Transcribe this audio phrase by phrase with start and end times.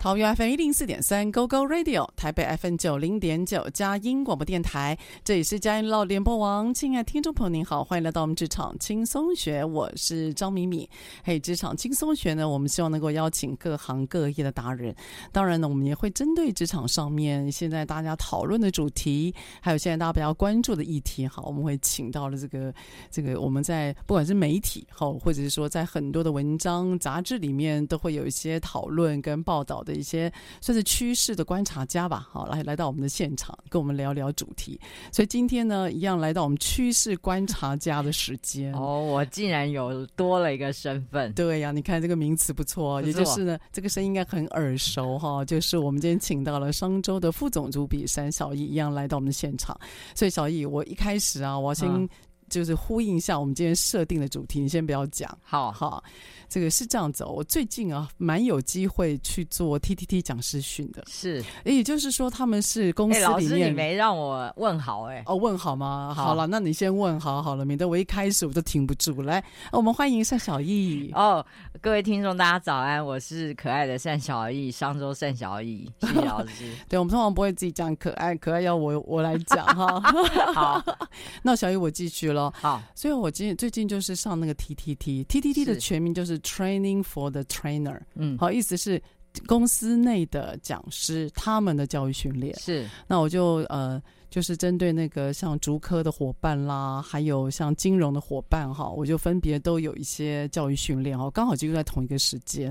[0.00, 6.72] 桃园 FM 一零四点三 Go Go Radio，台北 FM 九零点九佳音广播电台，这里是佳音老联播王。
[6.72, 10.88] 亲爱的听众朋友，您好，欢迎来到我们职场轻松学，我是张敏敏。
[11.24, 14.94] 嘿，职场轻松学呢，我们希望能够邀请各行各业的达人。
[15.32, 22.72] 当然呢，我们也会针对职场上面现在大家讨论的主题，还有现在大家比较关注的议题，好，我们会请到了这个
[23.10, 29.98] 这个我们在不管是媒体好，或者是说在很多的文章杂志里面，都会有一些讨论跟报道的。
[29.98, 34.80] 一些算是趋势的观察家吧，好，来来到我们的现场，跟我们聊聊主题。
[35.10, 38.72] 所以今天呢，一样来到我们趋势观察家的时间。
[38.74, 41.32] 哦，我竟然有多了一个身份。
[41.32, 49.76] 对呀、啊，你看这个名词不错，也就是呢，这个声音应该很耳熟哈，就是我们今天请到了商周的副总主笔山小艺，一样来到我们的现场。
[50.14, 52.08] 所以小易，我一开始啊，我要先
[52.48, 56.04] 就是呼应一下我们今天设定的主题，你先不要讲，好好。
[56.48, 66.14] 这个是这样子哦，我最近啊蛮有机会去做 TTT 讲师训的，是，也就是说他们是公司里面，老师你没让我问好哎，哦问好吗？
[66.16, 69.20] 好了，那你先问好好了，免得我一开始我就停不住。
[69.22, 71.44] 来，我们欢迎单小艺哦，
[71.82, 76.72] 各位听众大家早安，我是可爱的单小艺，商周单小艺，谢谢老师。
[76.88, 80.00] 对，我们通常不会自己讲可爱，可爱要我我来讲哈。
[80.54, 80.82] 好，
[81.42, 82.50] 那小艺我继续喽。
[82.56, 86.37] 好，所以我今最近就是上那个 TTT，TTT 的全名就是。
[86.40, 89.02] Training for the trainer，嗯，好，意思是
[89.46, 92.88] 公司内的讲师他们的教育训练是。
[93.06, 102.66] 那我就呃，就是针对那个像竹科的伙伴啦，还有像金融的伙伴哈，我就分别都有一些教育训练哈，刚好就在同一个时间。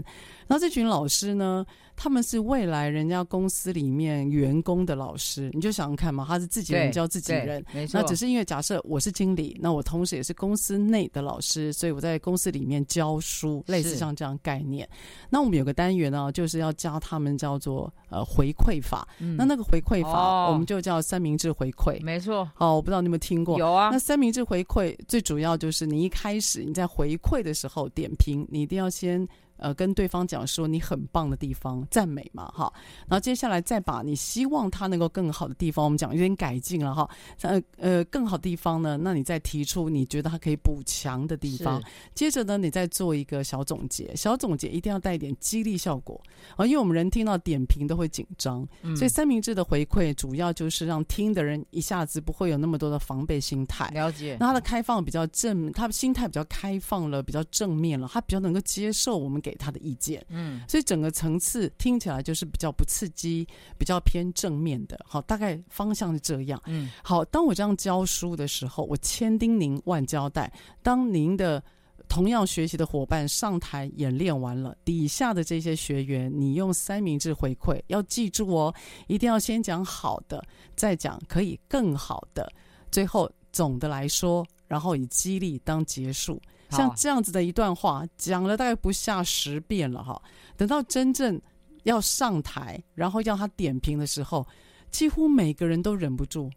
[0.47, 1.65] 然后这群老师呢，
[1.97, 7.65] 他们是未来人家公司里面员工的老师，你就想想看嘛，他是自己人教自己人。
[7.91, 14.87] 那只是因为假设我是经理，那我同时也是公司内的老师，所以我在公司里面教书，类似像这样概念。
[15.27, 19.07] 那我们有个单元呢，就是要教他们叫做呃回馈法。
[19.17, 21.99] 嗯、那那个回馈法，我们就叫三明治回馈。
[22.03, 22.47] 没错。
[22.53, 23.57] 好，我不知道你有没有听过？
[23.57, 23.89] 有啊。
[23.91, 29.27] 那三明治回馈最主要就是你一开始你在回馈的时候点评，你一定要先。
[29.57, 32.71] 呃，跟对方讲说你很棒的地方，赞美嘛，哈。
[33.07, 37.09] 然后接下来再把你希望他能够更好的地方，我们讲有点改进了哈。
[37.41, 41.81] 呃呃，更好的地方呢，那你再提出你觉得他可以补强的地方。
[42.13, 46.21] 接着呢，你再做一个小总结，小总结一定要带一点激励效果
[46.55, 53.89] 啊，因为我们人听到点评都会紧张，嗯，所以三明治的回馈主要就是让听的人一下子不会有那么多的防备心态。
[53.93, 54.37] 了解。
[54.39, 59.41] 那他的开放比较正，他的心态比较开放了，比较正面了，他比较能够接受我们。
[59.47, 63.47] 给他的意见，嗯，所以整个层次听起来就是比较不刺激，
[63.77, 64.99] 比较偏正面的。
[65.07, 67.23] 好，大概方向是这样，嗯，好。
[67.25, 70.51] 当我这样教书的时候，我千叮咛万交代，
[70.83, 71.63] 当您的
[72.09, 78.73] 同样学习的伙伴上台演练完了，底下的这些学员，你用三明治回馈，要记住哦，
[79.07, 80.43] 一定要先讲好的，
[80.75, 82.51] 再讲可以更好的，
[82.91, 86.41] 最后总的来说，然后以激励当结束。
[86.69, 90.21] 像这样子的一段话，讲了大概不下十遍了哈。
[90.55, 91.39] 等到真正
[91.83, 94.45] 要上台，然后要他点评的时候，
[94.91, 96.51] 几乎每个人都忍不住，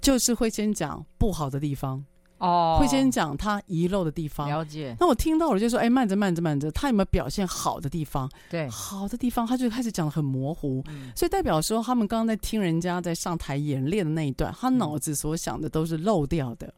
[0.00, 2.04] 就是会先讲不好的地方
[2.38, 4.48] 哦，会先讲他遗漏的地方。
[4.48, 4.96] 了解。
[4.98, 8.30] 那我听到了就说：“哎，慢着，慢着，慢着，他有没有表现好的地方？
[8.50, 10.82] 对，好的地方，他就开始讲的很模糊。
[10.88, 16.72] 嗯，所以代表说，他们刚刚在听人家在上台演练的那一段，他脑子所想的都是漏掉的。”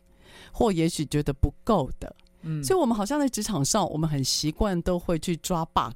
[0.52, 2.14] 或也许觉得不够的。
[2.46, 5.92] 嗯，所以，我们好像在职场上，我们很习惯都会去抓 bug，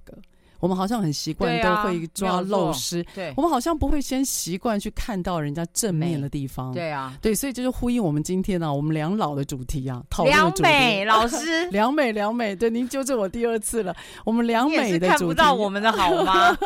[0.58, 3.02] 我们好像很习惯都会抓漏失。
[3.14, 6.74] 对，我们好像不会先习惯去看到人家正面的地方。
[6.74, 13.96] 对啊，对，所以这就呼应我们今天呢、啊，我们两老的主题啊，讨论梁美 老师，梁美，梁美，对，您纠正我第二次了。
[14.24, 16.56] 我们梁美的主题，看不到我们的好吗？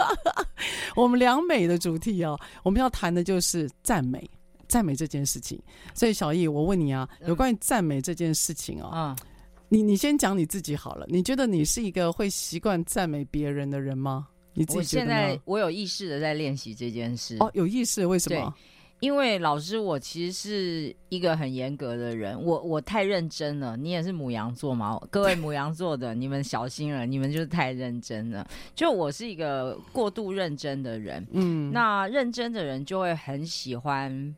[0.97, 4.29] 我们梁美的主题啊，我们要谈的就是赞美，
[4.67, 5.61] 赞美这件事情。
[5.93, 9.15] 所以，小易，我问你啊，有关于赞美这件事情啊。
[9.21, 9.27] 嗯
[9.75, 11.05] 你你先讲你自己好了。
[11.09, 14.29] 你觉得你是一个会习惯赞美别人的人吗？
[14.53, 17.37] 你自己现在我有意识的在练习这件事。
[17.41, 18.07] 哦，有意识？
[18.07, 18.55] 为什么？
[19.01, 22.41] 因为老师，我其实是一个很严格的人。
[22.41, 23.77] 我我太认真了。
[23.77, 24.97] 你也是母羊座吗？
[25.11, 28.49] 各位母羊座的，你们小心了，你们就是太认真了。
[28.77, 31.27] 就我是一个过度认真的人。
[31.33, 34.37] 嗯，那认真的人就会很喜欢。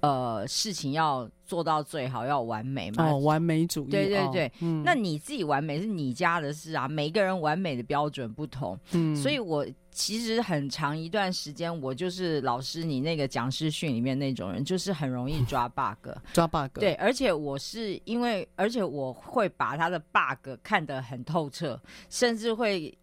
[0.00, 3.10] 呃，事情要做到最好，要完美嘛？
[3.10, 3.90] 哦，完美主义。
[3.90, 8.78] 对对对，哦嗯、那你自己完美是你家的事啊，每个人完美的标准不同。
[8.92, 16.70] 嗯，所以我其实很长一段时间，我就是老师你那个讲师训里面那种人，就是很容易抓 bug， 抓 bug。
[16.74, 22.96] 对，而且我是因为，而且我会把他的 bug 看得很透彻，甚至会。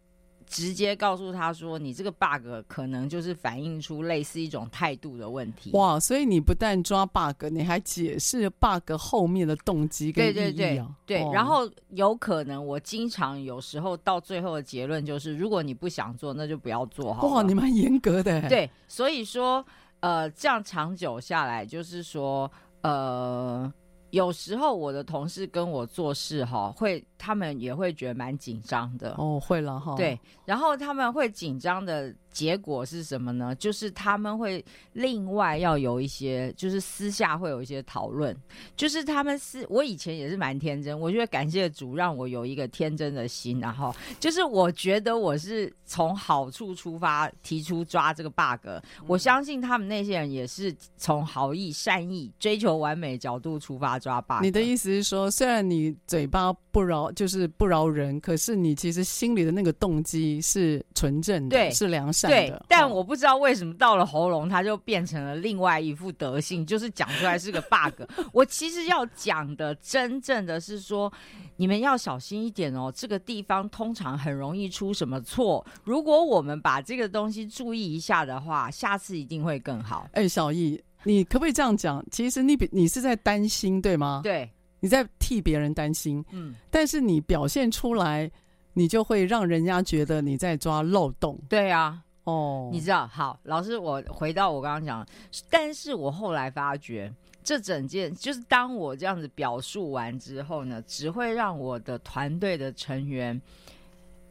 [0.47, 5.99] 直接告诉他说：“你这个 bug 可能就是反映出类似一种态度的问题。”哇！
[5.99, 10.33] 所以你不但抓 bug，你还解释 bug 后面的动机跟意义啊。
[10.33, 11.23] 对对对，对。
[11.23, 17.27] 哦、然后有可能我经常有时候到最后的结论就是：如果你不想做，那就不要做好。
[17.27, 17.43] 哇！
[17.43, 18.47] 你蛮严格的。
[18.47, 19.65] 对，所以说
[19.99, 22.49] 呃，这样长久下来，就是说
[22.81, 23.71] 呃。
[24.11, 29.95] 有时候我的同事跟我做事哈，会他们也会觉得蛮紧张的哦，会了哈。
[29.95, 32.13] 对，然后他们会紧张的。
[32.37, 33.55] 结果是什么呢？
[33.55, 34.63] 就是他们会
[34.93, 38.37] 另外要有一些，就是私下会有一些讨论。
[38.75, 48.69] 就是他们是，我以前也是蛮天真，我觉得感谢主让我有一个天真的心，然后就是我觉得我是从好处出发提出抓这个 bug。
[49.07, 54.43] 我相信他们那些人也是从好意、善意、追求完美角度出发抓 bug。
[54.43, 62.26] 你的意思是说，虽然你嘴巴不饶，就是不饶人，可是你其实心里的那个动机是纯正的，对，是良善。
[62.27, 68.01] 对，但我不知道为什么到了喉咙，它就变成了另外一副德性，就是讲出来是个 bug。
[68.33, 71.11] 我其实要讲的，真正的是说，
[71.55, 75.65] 你们要小心一点哦，这个地方通常很容易出什么错。
[75.83, 80.07] 如果我们把这个东西注意一下的话，下次一定会更好。
[80.13, 82.03] 哎，小易，你可不可以这样讲？
[82.11, 84.21] 其实你比你是在担心，对吗？
[84.23, 86.23] 对，你在替别人担心。
[86.31, 88.29] 嗯，但是你表现出来，
[88.73, 91.39] 你就会让人家觉得你在抓漏洞。
[91.49, 92.03] 对啊。
[92.27, 95.07] 哦你知道，好，老师，我回到我刚刚讲，
[95.49, 97.09] 但是我后来发觉，
[97.41, 103.41] 这整件就是当我这样子表述完之后呢，只会让我的团队的成员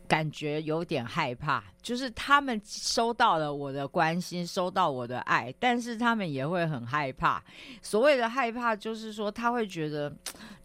[0.06, 7.42] 感觉有点害怕，就是他们收到了我的关心，收到我的爱，但是他们也会很害怕。
[7.80, 10.14] 所谓的害怕，就是说他会觉得，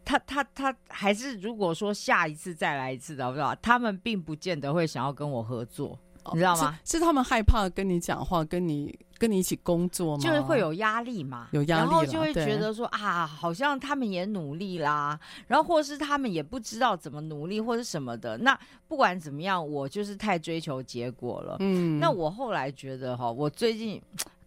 [0.04, 3.56] 他他他还是如果说下一次再来一次的，知道？
[3.61, 5.97] 他们并不见得会想要跟我合作。
[6.33, 6.78] 你知道吗？
[6.83, 10.23] 是，是他们害怕跟你讲话，跟你跟你一起工作吗？
[10.23, 18.37] 就是会有压力嘛，有压力，然后就会觉得说啊，好像他们也努力啦，然后或是他们也不知道怎么努力，或是什么的。
[18.37, 21.57] 那不管怎么样，我就是太追求结果了。
[21.59, 24.01] 嗯，那我后来觉得哈，我最近。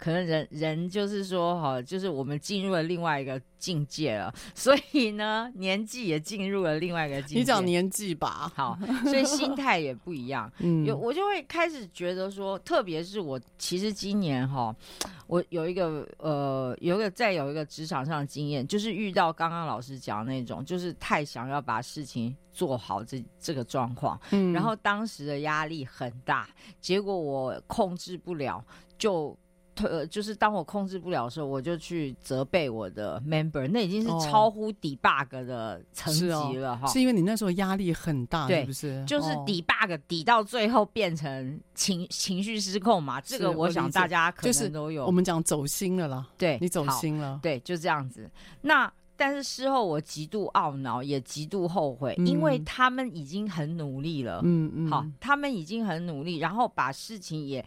[0.05, 7.39] 可能人人就是说哈，就是我们进入了另外一个境界了，所以呢，年纪也进入了另外一个境界。
[7.39, 10.53] 你讲年纪吧，好，所以心态也不一样。
[10.61, 14.77] 嗯，有我就会开始觉得说，特别是我其实今年哈，
[15.27, 26.47] 我有一个呃，有一个再有一个职场上的经验，就是遇到刚刚老师讲的那种，就是太想要把事情做好这这个状况，嗯，然后当时的压力很大，
[26.79, 28.63] 结果我控制不了，
[28.99, 29.35] 就。
[29.83, 36.91] 呃，就是当我控制不了的时候，我就去责备我的 member，那已经是超乎 debug 的层级了哈、哦。
[36.91, 39.05] 是因为你那时候压力很大，是不是？
[39.05, 43.21] 就是 debug 抵到最后变成情情绪失控嘛。
[43.21, 45.03] 这个我想大家可能都有。
[45.03, 48.31] 我，我们讲走心了啦，对，你走心了，对，就这样子。
[48.63, 57.65] 那但是事后我极度懊恼，也极度后悔，嗯、因为他们已经很努力了，嗯嗯，好，他们已经很努力，然后把事情也。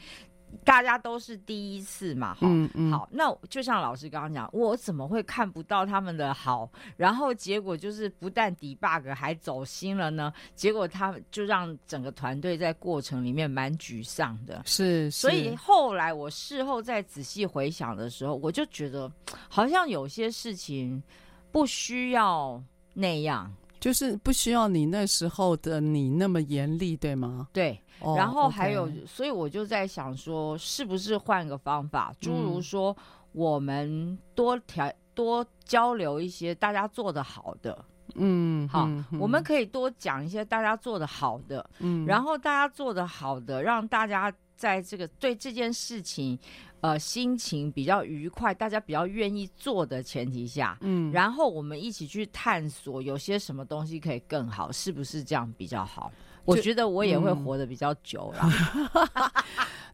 [0.64, 6.70] 大家都是第一次嘛，哈、嗯，嗯、好，那就像老师刚刚讲，我怎么会看不到他们的好？
[6.96, 10.34] 然后结果就是不但 debug 还走心了呢？
[10.56, 14.64] 结果他就让整个团队在过程里面蛮沮丧的。
[14.66, 19.12] 是，是，所以后来我事后再仔细回想的时候，我就觉得
[19.48, 21.02] 好像有些事情。
[21.50, 22.62] 不需要
[22.94, 27.48] 那样，就是不需要你那时候的你那么严厉，对吗？
[27.52, 27.80] 对。
[28.00, 32.96] 哦、然后还有、所以我就在想说，是不是换个方法，诸如说，
[33.32, 37.86] 我们多调、多交流一些大家做得好的。
[38.16, 38.90] 嗯，好，
[39.20, 46.40] 我们可以多讲一些大家做得好的，嗯，然后大家做得好的，让大家在这个对这件事情，
[46.80, 56.12] 呃，心情比较愉快，大家比较愿意做的前提下，嗯，然后我们一起去探索有些什么东西可以更好，是不是这样比较好？
[56.48, 58.50] 我觉得我也会活得比较久了。
[58.94, 59.08] 嗯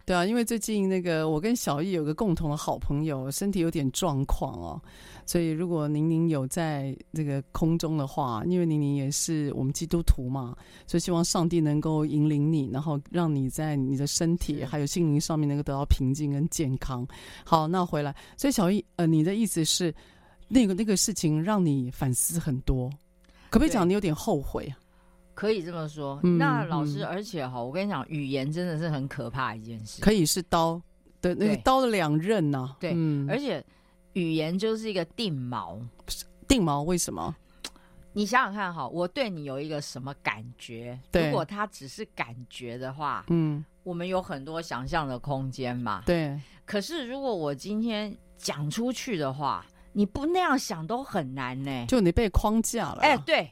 [0.05, 4.81] 对啊，因为最近那个我跟小易有个共同的好朋友，身体有点状况哦，
[5.25, 17.07] 所以如果宁宁有在这个空中的话，因为宁宁也是我们基督徒嘛，所以希望上帝能够引领你，然后让你在你的身体还有心灵上面能够得到平静跟健康。
[17.45, 19.95] 好，那回来，所以小易，呃，你的意思是
[20.49, 22.89] 那个那个事情让你反思很多，
[23.49, 24.75] 可不可以讲你有点后悔啊？
[25.33, 30.01] 可以这么说，嗯、那老师，而且哈，我跟你讲，语言真的是很可怕一件事。
[30.01, 30.81] 可以是刀
[31.21, 33.63] 的那个刀的两刃呐、啊，对，嗯、而且
[34.13, 35.79] 语言就是一个定锚。
[36.47, 37.35] 定锚为什么？
[38.15, 40.99] 你想想看哈，我对你有一个什么感觉？
[41.11, 46.03] 如果它只是感觉的话，嗯，我们有很多想象的空间嘛。
[46.05, 46.39] 对。
[46.65, 51.85] 可是如果我今天讲出去的话，你不那样想都很难呢。
[51.87, 52.99] 就你被框架了。
[53.01, 53.35] 哎，对。
[53.37, 53.51] 对，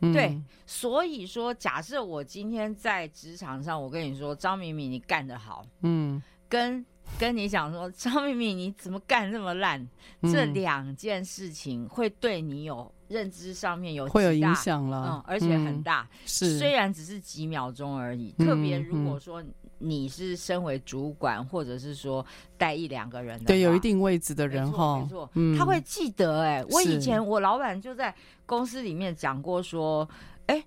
[0.00, 6.84] 嗯、所以说，假设我今天在职场上，我跟你说，张敏敏，你干得好，嗯，跟
[7.18, 9.80] 跟你讲说，张敏敏，你怎么干这么烂？
[10.22, 19.42] 嗯、这两件事情会对你有认知上面有会有影响了，嗯，而且很大，嗯、是虽然只是几秒钟而已，嗯、特别如果说。
[19.82, 22.24] 你是身为主管，或者是说
[22.58, 26.42] 带一两个人的，对，有一定位置的人哈，没错，嗯，他会记得。
[26.42, 30.06] 哎，我以前我老板就在公司里面讲过，说，
[30.46, 30.62] 哎，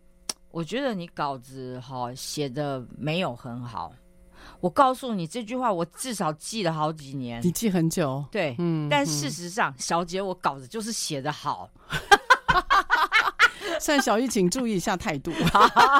[0.49, 3.93] 我觉得你稿子哈写的没有很好。
[4.59, 7.39] 我告诉你这句话，我至少记了好几年。
[7.43, 8.89] 你记很久，对，嗯。
[8.89, 11.69] 但事实上，小姐，我稿子就是写的好。
[13.79, 15.31] 现在小玉，请注意一下态度。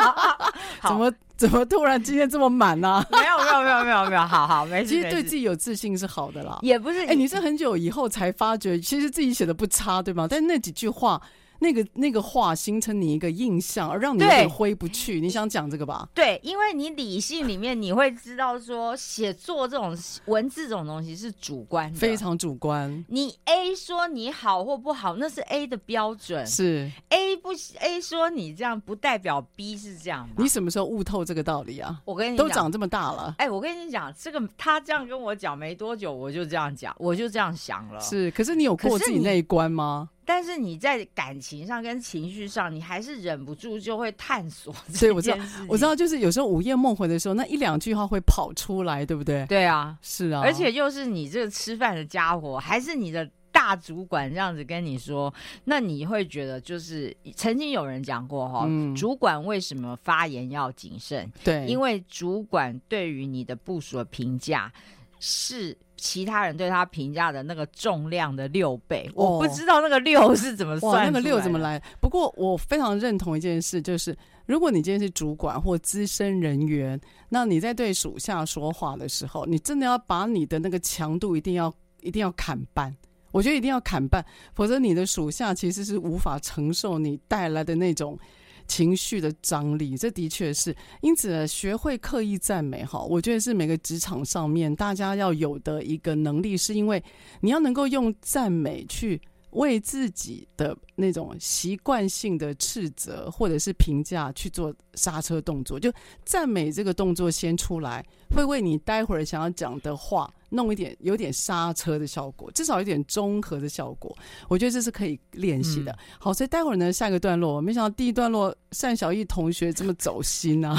[0.88, 3.08] 怎么怎么突然今天这么满呢、啊？
[3.12, 4.89] 没有没有没有没有没有，好好没事。
[4.89, 7.00] 其实对自己有自信是好的啦，也不是。
[7.05, 10.27] 哎，你是很久以后才发觉，其实自己写的不差，对吗？
[10.29, 11.22] 但是那几句话。
[11.63, 15.22] 那个那个话形成你一个印象，而让你有点挥不去。
[15.22, 16.10] 你想讲这个吧？
[16.13, 23.03] 对，因为你理性里面你会知道说，写作这种文字这种东西是主观的，非常主观。
[23.08, 30.29] 你 A 说你好或不好，那是 A 的标准，是 A 不 A 说你这样不代表 B 是这样。
[30.38, 32.01] 你什么时候悟透这个道理啊？
[32.03, 38.01] 我跟你都长这么大了，哎，我跟你讲，这个他这样跟我讲没多久，我就这样讲，我就这样想了。
[38.01, 40.10] 是，可是你有过自己那一关吗？
[40.25, 44.74] 但是你在感情上跟情绪上，你还是忍不住就会探索。
[44.94, 45.38] 所以我知道，
[45.68, 49.46] 我知道，就是有时候午夜梦回的时候，那一两句话会跑出来，对不对？
[49.48, 50.42] 对啊，是啊。
[50.44, 55.34] 而且又是你这个吃饭的家伙，还是你的大主管这样子跟你说，
[55.65, 61.32] 那你会觉得就是曾经有人讲过哈，嗯、主管为什么发言要谨慎？
[61.44, 64.72] 对，因为主管对于你的部署的评价
[65.20, 65.77] 是。
[66.03, 71.81] 其他人对他评价的那个重量的六倍，哦、我不知道那个六是怎么算，那个六怎么来？
[72.01, 74.13] 不过我非常认同一件事，就是
[74.45, 82.93] 如果你今天是主管或资深人员，那你在对属下说话的时候，你真的要把你的那个强度一定要一定要砍半。
[83.31, 88.19] 我觉得一定要砍半，否则你的属下其实是无法承受你带来的那种。
[88.67, 90.75] 情绪的张力，这的确是。
[91.01, 97.03] 因此，学会刻意赞美，哈，我觉得是每个职场上面大家要有的一个能力，是因为
[97.41, 99.22] 你要能够用赞美去
[99.53, 105.79] 为自己的那种习惯性的斥责或者是评价去做刹车动作。
[105.79, 105.91] 就
[106.24, 108.05] 赞美这个动作先出来，
[108.36, 110.31] 会为你待会儿想要讲的话。
[110.55, 114.15] 弄一点有点刹车的效果，至少有点综合的效果，
[114.48, 115.91] 我觉得这是可以练习的。
[115.91, 120.77] 嗯、好，所以待会儿呢，下一个段落，没想到第一段落单小艺同学这么走心啊！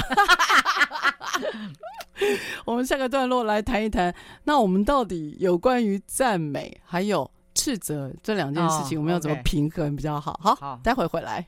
[2.63, 4.15] 我们下个段落来谈一谈，
[4.45, 10.39] 那我们到底有关于赞美还有斥责这两件事情，我们要怎么平衡比较好？
[10.39, 11.47] 好，待会回来。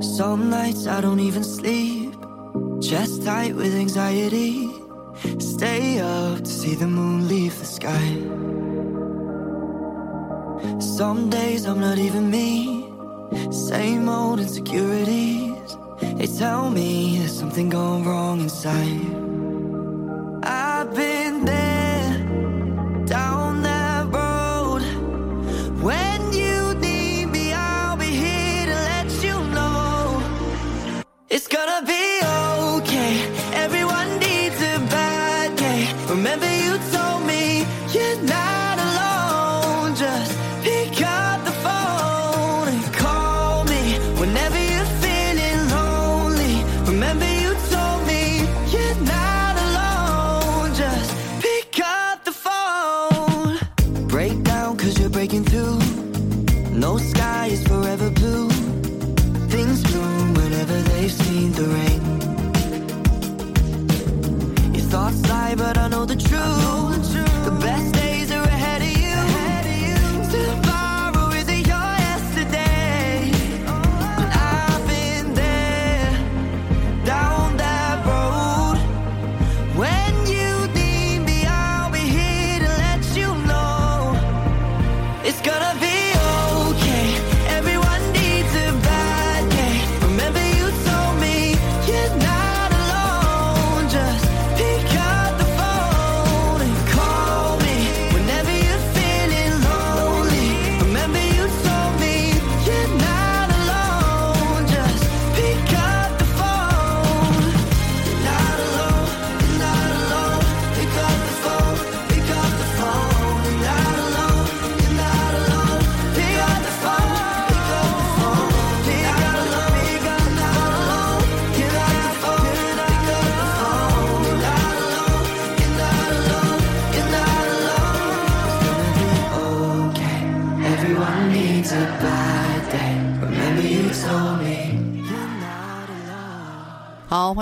[0.00, 2.12] Some nights I don't even sleep,
[2.80, 4.68] chest tight with anxiety.
[5.38, 7.88] Stay up to see the moon leave the sky.
[10.78, 12.84] Some days I'm not even me.
[13.50, 15.78] Same old insecurities.
[16.18, 19.25] They tell me there's something gone wrong inside.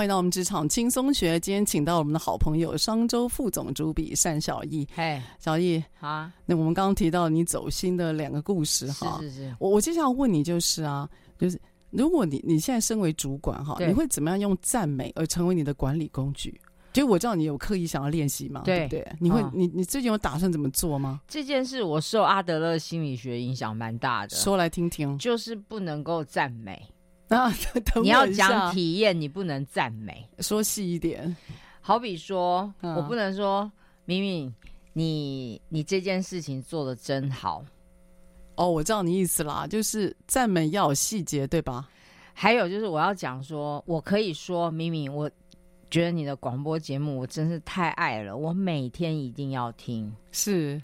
[0.05, 1.39] 迎到我们职场轻松学。
[1.39, 4.87] 今天请到我们的好朋友商周副总主笔单小易。
[4.93, 16.59] 嘿，小易啊，那我们刚刚提到你走心的两个故事哈，是是是，我我接下来问你就是啊，就是如果你你现在身为主管哈，你会怎么样用赞美而成为你的管理工具？
[16.93, 19.15] 就我知道你有刻意想要练习嘛，对对不对？
[19.19, 21.19] 你会、嗯你你最近有打算怎么做吗？
[21.27, 25.17] 这件事我受阿德勒心理学影响蛮大的，说来听听。
[25.17, 26.81] 就是不能够赞美，
[27.29, 27.51] 那
[28.01, 30.27] 你要讲体验，你不能赞美。
[30.39, 31.35] 说细一点。
[31.81, 33.71] 好比说，嗯我不能说
[34.05, 34.53] 明明
[34.93, 37.63] 你你这件事情做的真好，
[38.55, 41.87] 哦，我知道你意思啦，就是赞美要有细节，对吧？
[42.33, 45.29] 还有就是我要讲说，我可以说明明我
[45.89, 50.13] 觉得你的广播节目我真是太爱了，我每天一定要听。
[50.31, 50.81] 是，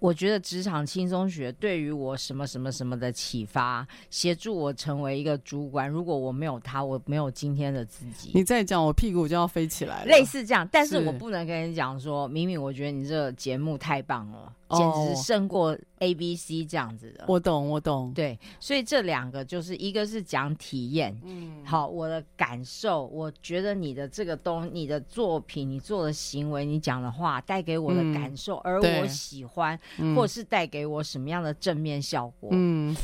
[0.00, 5.88] 我觉得职场轻松学对于我什么什么什么的启发，协助我成为一个主管。
[5.88, 8.30] 如果我没有他，我没有今天的自己。
[8.34, 10.06] 你再讲，我屁股就要飞起来了。
[10.06, 17.24] 类似这样，但是是我不能跟你讲说，明明我觉得你这个节目太棒了，哦简直胜过 A、B、C 这样子的。
[17.28, 18.12] 我懂，我懂。
[18.14, 30.14] 对，所以这两个就是一个是讲体验，嗯，好，我的感受，我觉得你的这个东，你的作品，你做的行为，你讲的话，带给我的感受，而我喜欢，嗯。
[30.14, 32.50] 或是带给我什么样的正面效果。
[32.52, 32.94] 嗯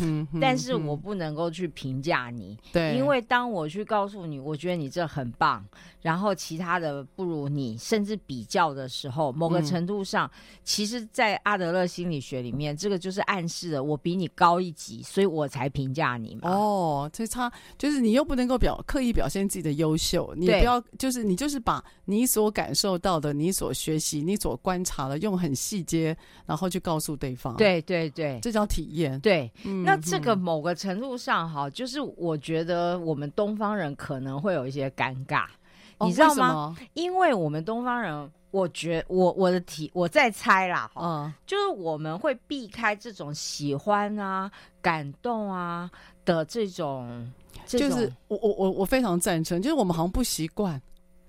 [0.40, 5.64] 但是我不能够去评价你，对，因为当我去告诉你，我觉得你这很棒，
[6.02, 10.30] 然后其他的不如你，甚至比较的时候，某个程度上，嗯
[10.64, 16.50] 其实，在阿德勒心理学里面，这个就是暗示了我比你高一级，所以我才评价你嘛。
[16.50, 29.18] 哦，这他就是你又不能够表刻意表现自己的优秀，你不要就是你就是把你所感受到的、你所学习、你所观察的，用很细节，然后去告诉对方。，对对对这叫体验。
[29.20, 29.50] 对。
[29.64, 35.44] 嗯那这个某个程度上，哈，就是我觉得我们东方人可能会有一些尴尬，
[35.98, 36.54] 哦你知道吗？
[36.54, 41.02] 么因为我们东方人，我觉我我的题我在猜啦，哈。
[41.04, 45.90] 嗯，就是我们会避开这种喜欢啊、感动啊
[46.24, 47.30] 的这种，
[47.66, 50.80] 这种就是我我我我非常赞成，就是我们好像不习惯，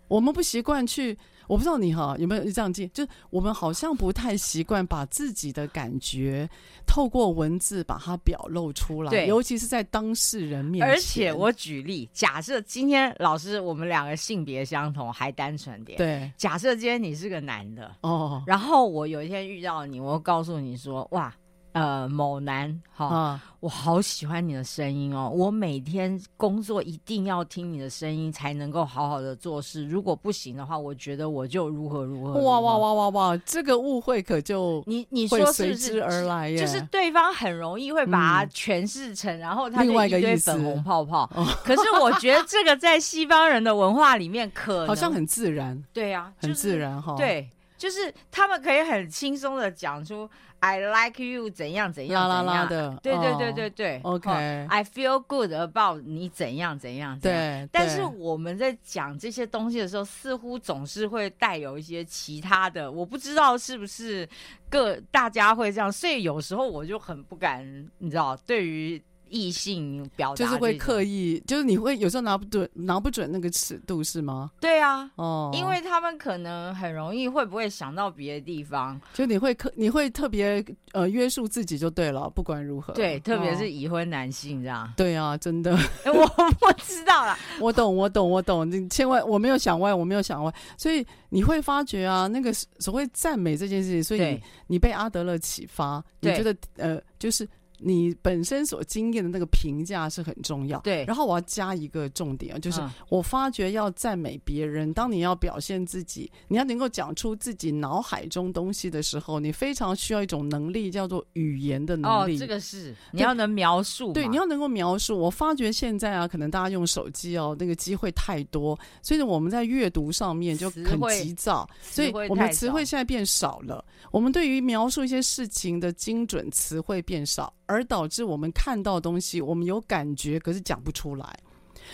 [0.08, 6.50] 我们不习惯去，我不知道你哈有没有这样记，就是我们好像不太习惯把自己的感觉
[6.86, 10.90] 透过文字把它表露出来，对尤其是在当事人面前。
[10.90, 21.34] 而且我举例，假设今天老师我们两个性别相同，还单纯点。，对假设今天你是个男的，哦然后我有一天遇到你，我告诉你说，哇。
[21.78, 25.30] 呃，某男，哈、啊，我好喜欢你的声音哦！
[25.34, 29.86] 我每天工作一定要听你的声音，才能够好好的做事。
[29.88, 32.34] 如果不行的话，我觉得我就如何如何。
[32.42, 32.78] 哇哇！
[32.78, 33.38] 哇哇哇！
[33.46, 36.04] 这个误会可就你你说随之是？
[36.04, 41.30] 而来耶，就是对方很容易会把它嗯诠释成，然后他就另外一个粉红泡泡。
[41.36, 54.02] 哦可是我觉得这个在西方人的文化里面，可能 好像很自然，对啊，很就是自然哈。，对，就是他们可以很轻松的讲出 I like you 怎样怎样怎样的对对哦对对对。
[54.04, 57.38] OK 哦 I feel good about 你怎样怎样怎样。
[57.62, 64.28] 对，但是我们在讲这些东西的时候，似乎总是会带有一些其他的，我不知道是不是
[64.70, 67.64] 各大家会这样，所以有时候我就很不敢，
[68.00, 74.52] 你知道，对于异性表达，就是会刻意，就是你会有时候拿不准，拿不准那个尺度是吗？
[74.60, 80.64] 对啊，哦，因为他们可能很容易会不会想到别的地方，就你会刻，你会特别
[80.94, 85.72] 呃约束自己就对了，不管如何，对，特别是已婚男性这样，哦、对啊，真的，
[86.06, 86.22] 我
[86.62, 97.48] 我知道了， 我懂，我懂，我懂，你千万我没有想歪，我没有想歪，所以你会发觉啊，那个所谓赞美这件事情，所以你你被阿德勒启发，你觉得呃就是。
[97.80, 101.06] 你本身所经验的那个评价是很重要，对。
[101.06, 112.36] 然后我要加一个重点啊，就是我发觉要赞美别人，当你要表现自己，你要能够讲出自己脑海中东西的时候，你非常需要一种能力，叫做语言的能力。
[112.36, 115.18] 哦，这个是你要能描述，对，你要能够描述。
[115.18, 123.84] 我发觉现在啊，可能大家用手机哦，那个机会太多，所以我们在阅读上面就很急躁，所以我们词汇现在变少了。
[124.12, 127.54] 我们对于描述一些事情的精准词汇变少。
[127.68, 131.40] 而导致我们看到东西，我们有感觉，可是讲不出来。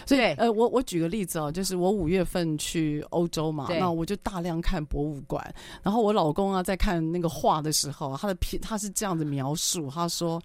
[0.07, 5.53] 所以，呃，我我举个例子哦，就是我五月份去欧洲嘛，那我就大量看博物馆。
[5.83, 10.41] 然后我老公啊，在看那个画的时候，他的评他是这样子描述，他说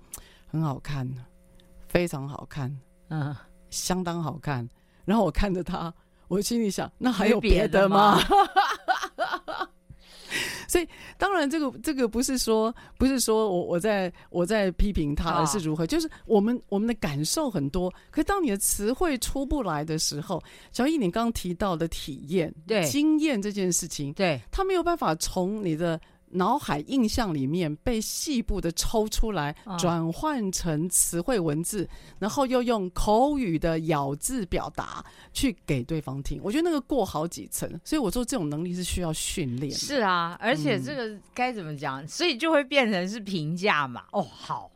[0.46, 1.10] 很好看，
[1.88, 2.76] 非常好看，
[3.08, 3.34] 嗯，
[3.70, 4.68] 相当好看。
[5.06, 5.92] 然后我看着他，
[6.28, 8.20] 我心里想，那还有别的吗？
[10.68, 26.00] 所以，当然，这个这个不是说不是说我我在我在批评他，而是如何，就是我们我们的感受很多，可是当你的词汇出不来的时候，小易，你刚刚提到的体验、对经验这件事情，对，他没有办法从你的。
[26.32, 31.88] 脑海印象里面被细部的抽出来，转换成词汇文字，哦，
[32.18, 36.40] 然后又用口语的咬字表达去给对方听。
[36.42, 39.72] 我觉得那个过好几层，所以我说这种能力是需要训练。
[39.72, 42.02] 是啊，而且这个该怎么讲？
[42.02, 44.04] 嗯，所以就会变成是评价嘛。
[44.12, 44.70] 哦，好，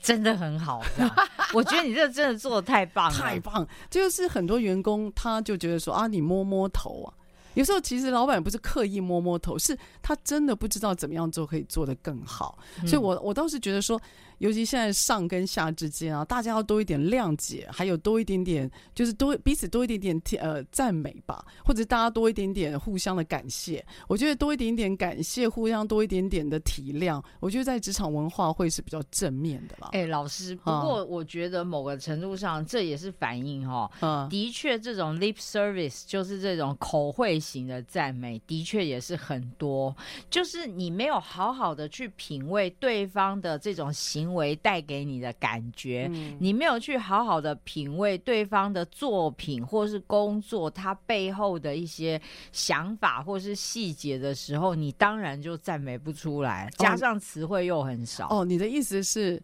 [0.00, 0.80] 真的很好。
[1.52, 3.66] 我觉得你这个真的做的太棒了，太棒！
[3.90, 7.14] 就是很多员工他就觉得说啊，你摸摸头啊。
[7.54, 12.58] 有时候其实老板不是刻意摸摸头，是他真的不知道怎么样做可以做得更好。
[12.82, 14.00] 嗯、所以我我倒是觉得说，
[14.38, 23.84] 尤其现在上跟下之间啊，大家要多一点谅解，还有多一点点，就是多彼此多一点点呃赞美吧，或者大家多一点点互相的感谢。
[24.08, 29.88] 我觉得多一点点感谢，互相多一点点的体谅，我觉得在职场文化会是比较正面的啦。
[29.92, 39.94] 哎、欸，老师，不过我觉得某个程度上这也是反映哈，嗯，的确这种 lip service 就是这种口惠型的赞美，的确也是很多，
[40.28, 52.18] 就是你没有好好的去品味对方的这种行为带给你的感觉，嗯，你没有去好好的品味对方的作品或是工作，他背后的一些
[52.52, 58.28] 想法或是细节的时候，你当然就赞美不出来，加上词汇又很少。
[58.30, 59.42] 哦，你的意思是？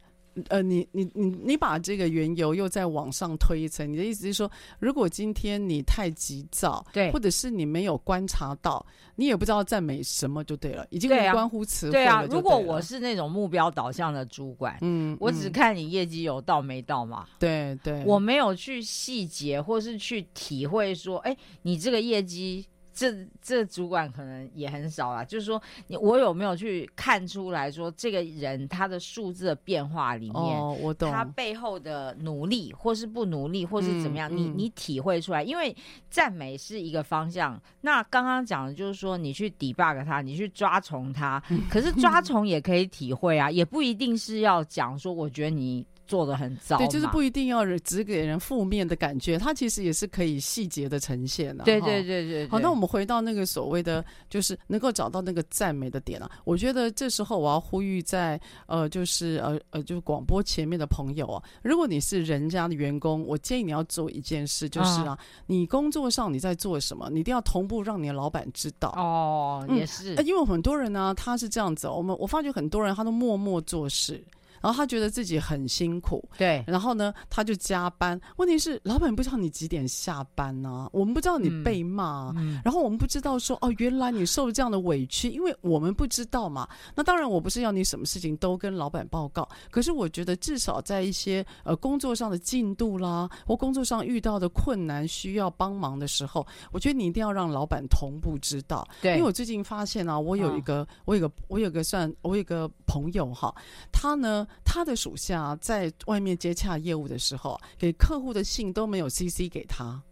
[0.48, 8.84] 呃，你你你你把这个缘由又再往上推一层，你的意思是说，如果今天你太急躁，对，或者是你没有观察到，
[9.16, 12.22] 你也不知道赞美什么就对了，已经关乎词汇了，对啊。
[12.30, 22.66] 如果我是那种目标导向的主管，嗯，我只看你业绩有到没到嘛，对对，我没有去细节或是去体会说，哎，你这个业绩。
[22.92, 35.42] 这这主管可能也很少啦，就是说，你我有没有去看出来说，这个人他的数字的变化里面，哦，我懂，他背后的努力，或是不努力，或是怎么样，嗯、你你体会出来？
[35.42, 35.74] 因为
[36.08, 45.86] 赞美是一个方向，那刚刚讲的就是说，你去 debug 他，你去抓虫他，可是抓虫也可以体会啊，也不一定是要讲说，我觉得你。
[46.10, 51.62] 做的很糟，对，就是不一定要只给人负面的感觉，它其实也是可以细节的呈现的。
[51.62, 52.48] 对对对对，对。
[52.48, 56.28] 好，那我们回到那个所谓的，就是能够找到那个赞美的点啊。
[56.42, 68.88] 我觉得这时候我要呼吁在呃，就是呃呃，就是广播前面的朋友啊，如果你是人家的员工，我建议你要做一件事，就是啊，你工作上你在做什么，你一定要同步让你的老板知道。
[68.96, 74.20] 哦，也是，嗯，因为很多人呢，他是这样子，我们我发觉很多人他都默默做事。
[74.60, 76.62] 然后他觉得自己很辛苦，对。
[76.66, 78.20] 然后呢，他就加班。
[78.36, 80.90] 问题是，老板不知道你几点下班呢、啊？
[80.92, 86.68] 我们不知道你被骂、嗯，然后我们不知道说哦，原来你受了这样的委屈，因为我们不知道嘛。
[86.94, 89.48] 那当然，我不是要你什么事情都跟老板报告。
[89.70, 98.86] 可是我觉得，至少在一些呃工作上的进度啦，或工作上遇到的困难需要帮忙的时候，我觉得你一定要让老板同步知道。
[99.00, 99.12] 对。
[99.12, 103.54] 因为我最近发现啊，我有一个，哦、我有个，我有个算，我有个朋友哈，
[103.92, 104.46] 他呢。
[104.64, 110.02] 他的属下在外面接洽业务的时候，给客户的信都没有 CC 给他。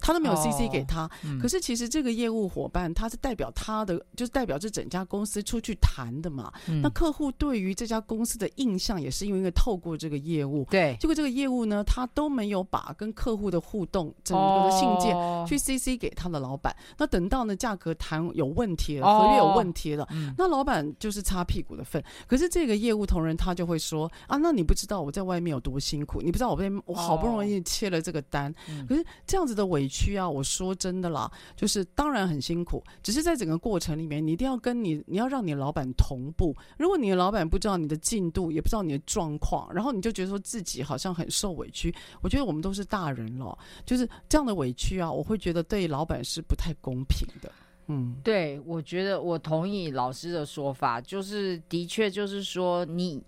[0.00, 1.04] 他都没有 CC 给他。
[1.04, 6.52] 哦嗯、可是其实这个业务伙伴他是代表他的，就是代表这整家公司出去谈的嘛。
[6.68, 15.14] 嗯、那客户对于这家公司的印象也是因为透过这个业务，对，结果这个业务呢，他都没有把跟客户的互动整个的信件
[15.46, 16.72] 去 CC 给他的老板。
[16.72, 22.02] 哦、那等到呢价格谈有问题了，合约有问题了，哦嗯、那老板就是擦屁股的份。
[22.26, 36.56] 可是这个业务同仁他就会说啊，那你不知道我在外面有多辛苦，你不知道我被我好不容易切了这个单，哦、可是这样子的委屈啊，我说真的啦，就是当然很辛苦，只是在整个过程里面，你一定要跟你，你要让你老板同步。
[36.78, 47.52] 如果你的老板不知道你的进度，也不知道你的状况，然后你就觉得说自己好像很受委屈，我觉得我们都是大人了，就是这样的委屈啊，我会觉得对老板是不太公平的。
[47.92, 53.20] 嗯，对，我觉得我同意老师的说法，就是的确就是说你，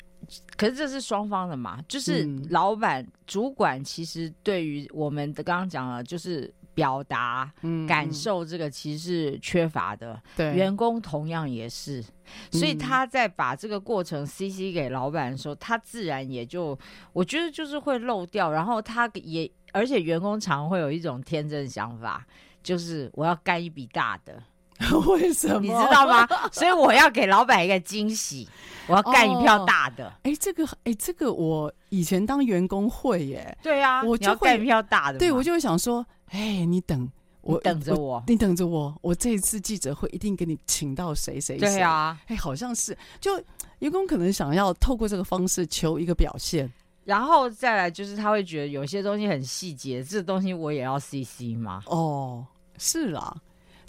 [0.56, 12.02] 可是这是双方的嘛，就是老板、嗯、主管其实对于我们的刚刚讲了，就是表达、嗯、感受这个其实是缺乏的，对，员工同样也是，
[12.50, 16.78] 所以他在把这个过程 CC 给老板的时候，他自然也就
[17.12, 22.26] 我觉得就是会漏掉，然后他也而且员工常会有一种天真想法，
[22.62, 24.42] 就是我要干一笔大的。
[25.08, 25.60] 为什么？
[25.60, 26.28] 你知道吗？
[26.52, 28.48] 所以我要给老板一个惊喜，
[28.88, 30.06] 我要干一票大的。
[30.22, 33.56] 哎、哦，这个，哎，这个我以前当员工会耶。
[33.62, 35.18] 对啊，我就会干一票大的。
[35.18, 37.08] 对，我就会想说，哎，你等
[37.42, 41.74] 我，等着我，你等着我，我这一次记者会一定给你请到谁谁谁。
[41.74, 43.40] 对啊，哎，好像是，就
[43.80, 46.70] 员工可能想要透过这个方式求一个表现，
[47.04, 51.82] 然后再来就是他会觉得有些东西很细节，这个东西我也要 CC 吗？
[51.86, 52.46] 哦，
[52.78, 53.34] 是啦。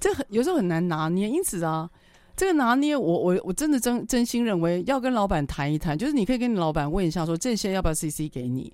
[0.04, 1.90] 这很有时候很难拿捏，因此啊，
[2.36, 8.74] 这个拿捏我，我我我真的真真心认为要跟老板谈一谈，就是你可以跟你老板问一下，说这些要不要 CC 给你，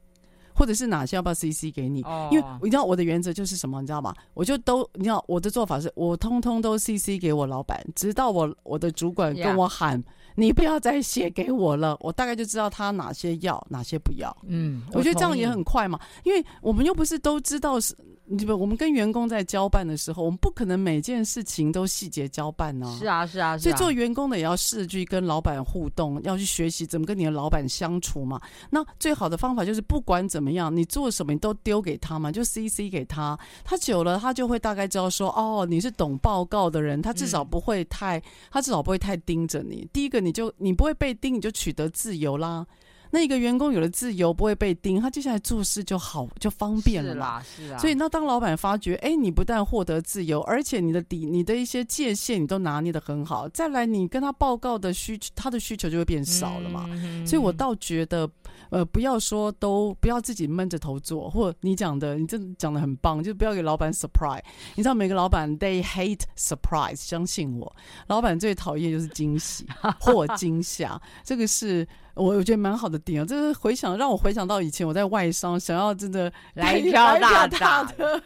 [0.56, 2.02] 或者是哪些要不要 CC 给你？
[2.02, 4.12] 哦，因为你知道我的原则就是什么，你知道吗？
[4.34, 10.04] 我就都你知道我的做法是我通通都 CC 给我老板，直到我我的主管跟我喊。
[10.36, 14.34] 你不要再写给我了，我大概就知道他哪些要，哪些不要。
[14.48, 17.94] 嗯，我觉得这样也很快嘛，因为我们又不是都知道是，
[18.30, 22.98] 你不，我们跟员工在交办的时候，我们不可能每件事情都细节交办呢、啊。
[22.98, 23.70] 是啊，是啊，是啊。
[23.70, 28.40] 所以做员工的也要试着去跟老板互动，要去学习怎么跟你的老板相处嘛。
[28.70, 39.86] 那最好的方法就是不管怎么样，你做什么你都丢给他嘛，就 CC 给他，他久了他就会大概知道说，哦，你是懂报告的人，他至少不会太，嗯、他至少不会太盯着你。
[39.92, 40.30] 第一个你。
[40.30, 42.64] 你就你不会被盯，你就取得自由啦。
[43.12, 47.44] 那一个员工有了自由，不会被盯，他接下来做事就好，就方便了啦。
[47.44, 47.78] 是啊，是啊。
[47.80, 53.50] 所以那当老板发觉，哎，你不但获得自由，而且你的底、你的一些界限，你都拿捏的很好。
[53.50, 56.86] 再来，你跟他报告的需求，他的需求就会变少了嘛。
[56.90, 58.30] 嗯、所以我倒觉得，
[58.70, 64.42] 呃，不要说都不要自己闷着头做，或你讲的，你真的讲的很棒，就不要给老板 surprise。
[64.76, 67.76] 你知道，每个老板 they hate surprise，相信我，
[68.08, 69.66] 老板最讨厌就是惊喜
[70.00, 71.88] 或惊吓，这个是。
[72.16, 78.22] 我我觉得蛮好的点啊，这是回想让我回想到以前我在外商，想要真的 来一票大大的。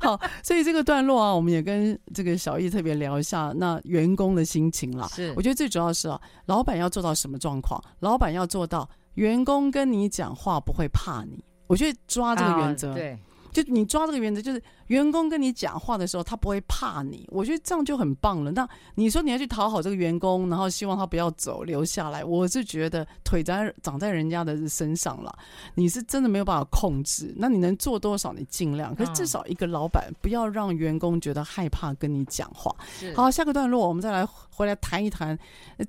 [0.00, 5.06] 好，所以这个段落啊，我们也跟这个小易特别聊一下那员工的心情啦。
[5.08, 7.78] 是，我觉得最主要是啊，老板要做到什么状况？
[8.00, 11.44] 老板要做到员工跟你讲话不会怕你。
[11.66, 13.18] 我觉得抓这个原则，啊，对。
[13.52, 17.26] 就你抓这个原则，就是员工跟你讲话的时候，他不会怕你。
[17.32, 18.52] 我觉得这样就很棒了。
[18.52, 25.34] 那你说你要去讨好这个员工，然后希望他不要走，留下来，我是觉得腿在长在人家的身上了。
[25.74, 27.32] 你是真的没有办法控制。
[27.38, 28.94] 那你能做多少，你尽量。
[28.94, 32.70] 可是至少一个老板不要让员工觉得害怕跟你讲话。
[33.14, 35.38] 好，下个段落我们再来回来谈一谈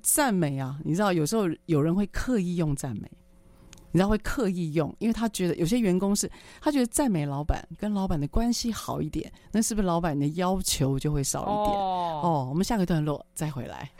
[0.02, 0.78] 赞美啊。
[0.86, 3.10] 你知道有时候有人会刻意用赞美。
[3.98, 6.30] 你知道会刻意用，因为他觉得有些员工是，
[6.60, 11.76] 他觉得赞美老板跟老板的关系好一点，那是不是老板的要求就会少一点？
[11.76, 13.90] 哦，哦，我们下个段落再回来。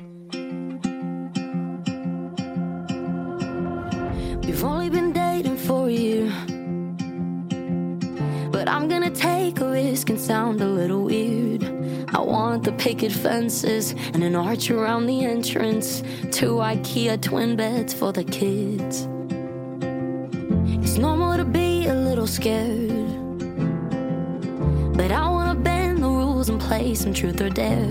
[4.42, 6.30] We've only been dating for a year,
[8.52, 11.64] but I'm gonna take a risk and sound a little weird.
[12.14, 17.92] I want the picket fences and an arch around the entrance, two IKEA twin beds
[17.92, 19.08] for the kids.
[20.98, 22.88] It's normal to be a little scared.
[24.96, 27.86] But I wanna bend the rules and play some truth or dare.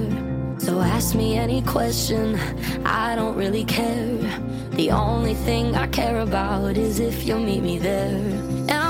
[0.57, 2.37] So ask me any question,
[2.83, 4.19] I don't really care.
[4.71, 8.19] The only thing I care about is if you'll meet me there.
[8.67, 8.86] And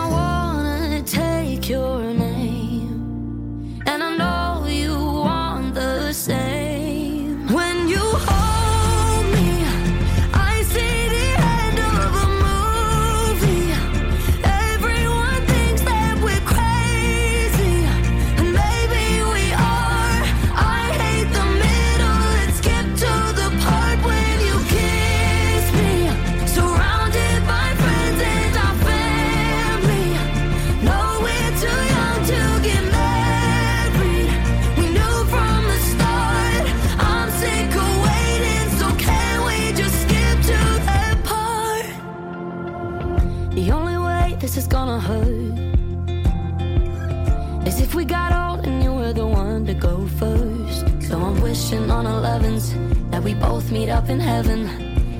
[51.67, 54.67] So wishing on 11s that we both meet up in heaven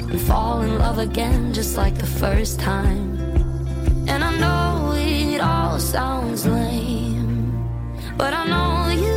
[0.10, 3.20] and fall in love again just like the first time.
[4.08, 7.52] And I know it all sounds lame,
[8.16, 9.17] but I know you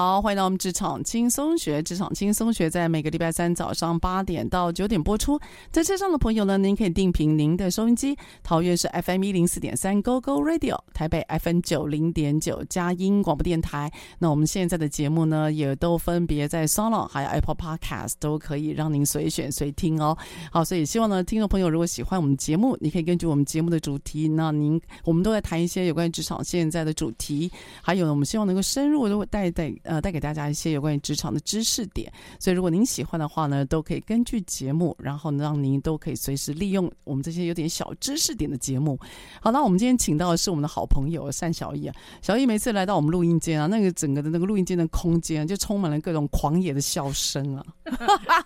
[0.00, 1.82] 好，欢迎到我们职场轻松学。
[1.82, 5.38] 职场轻松学在每个礼拜三早上八点到九点播出。
[5.70, 8.16] 在车上的朋友呢，您可以定频您的收音机。
[8.42, 13.92] 桃园是 FM 一零四点三 Go Go Radio，台北 FM 九零点九佳音广播电台。
[14.18, 20.16] 那我们现在的节目呢，也都分别在 SoundOn 还有 Apple Podcast 都可以让您随选随听哦。
[20.50, 29.70] 好，所以希望呢，听众朋友如果喜欢我们节目，你可以根据我们节目的主题，那您我们都在谈一些有关于职场现在的主题，还有呢，我们希望能够深入的带带。
[29.90, 38.96] 呃，带给大家一些有关于职场的知识点，所以如果您喜欢的话呢，都可以根据节目，然后呢，让您都可以随时利用我们这些有点小知识点的节目。
[39.40, 47.64] 好，那我们今天请到的是我们的好朋友单小艺啊，小艺每次来到我们录音间啊，那个整个的那个录音间的空间就充满了各种狂野的笑声啊。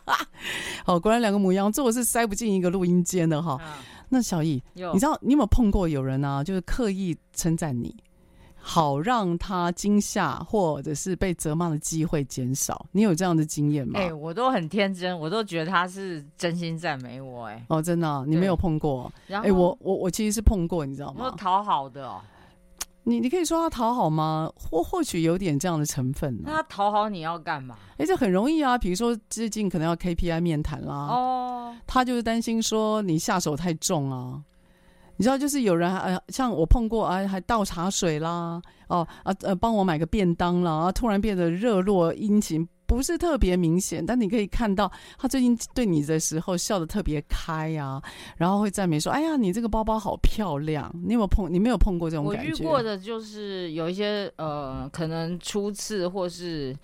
[0.87, 3.61] 好，果然两个母羊座是塞不进一个录音间的哈。
[4.09, 7.95] 那小艺，你知道你有没有碰过有人啊，就是刻意称赞你？
[8.67, 14.01] 好让他惊吓或者是被责骂的机会减少，你有这样的经验吗？
[14.01, 17.53] 哎、欸，我都很天真，我都觉得他是真心赞美我、欸。
[17.53, 19.13] 哎，哦，真的、啊，你没有碰过？
[19.29, 21.35] 哎、欸，我我我其实是碰过，你知道吗？
[21.37, 22.23] 讨好的哦。
[23.07, 24.51] 你你可以说他讨好吗？
[24.57, 26.43] 或或许有点这样的成分、啊。
[26.47, 27.77] 那他讨好你要干嘛？
[27.93, 28.79] 哎、欸，这很容易啊。
[28.79, 34.41] 比如说最近可能要 KPI 面谈啦，哦，他就是担心说你下手太重啊。
[35.17, 48.03] 你知道，就是有人呃，像我碰过啊，还倒茶水啦，哦啊呃，帮我买个便当啦，啊，突然变得热络殷勤，不是特别明显，但你可以看到他最近对你的时候笑得特别开呀、啊，
[48.37, 51.53] 然后会赞美说：“哎呀，你这个包包好漂亮。”你有没有碰？
[51.53, 52.51] 你没有碰过这种感觉？
[52.51, 56.77] 我遇过的就是有一些呃，可能初次或是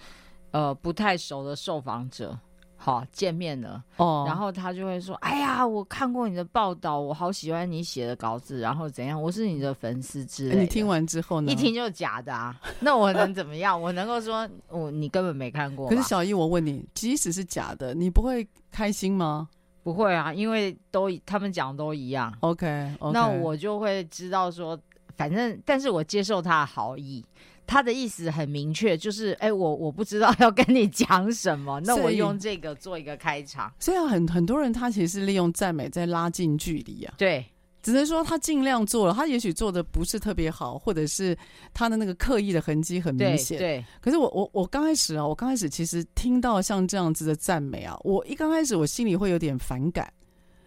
[0.53, 2.39] 呃不太熟的受访者。
[2.83, 9.23] 好，见面了哦，然后他就会说：“哎呀，我看过你的报道，我好喜欢你写的稿子，然后怎样？
[9.23, 11.53] 我是你的粉丝之类的。”你听完之后呢？
[11.53, 12.59] 一听就是假的啊！
[12.81, 13.79] 那我能怎么样？
[13.79, 15.91] 我能够说我你根本没看过？
[15.91, 19.47] 可是小易，我问你，即使是假的，你不会开心吗？
[19.83, 22.35] 不会啊，因为都他们讲的都一样。
[22.41, 22.67] OK，,
[22.99, 23.13] okay.
[23.13, 24.79] 那我就会知道说，
[25.19, 27.23] 反正，但是我接受他的好意。
[27.71, 33.73] 他的意思很明确，就是哎、欸，我我不知道 要跟你讲什么，那我用这个做一个开场。
[33.79, 37.15] 所以很很多人他其实是利用赞美在拉近距离啊。
[37.17, 37.47] 对，
[37.81, 41.39] 只能说他尽量做了，他也许做的不是特别好，或者是
[41.73, 43.57] 他的那个刻意的痕迹很明显。
[43.57, 50.13] 对，可是我我我刚开始啊，我刚开始其实听到像这样子的赞美啊，我一刚开始我心里会有点反感。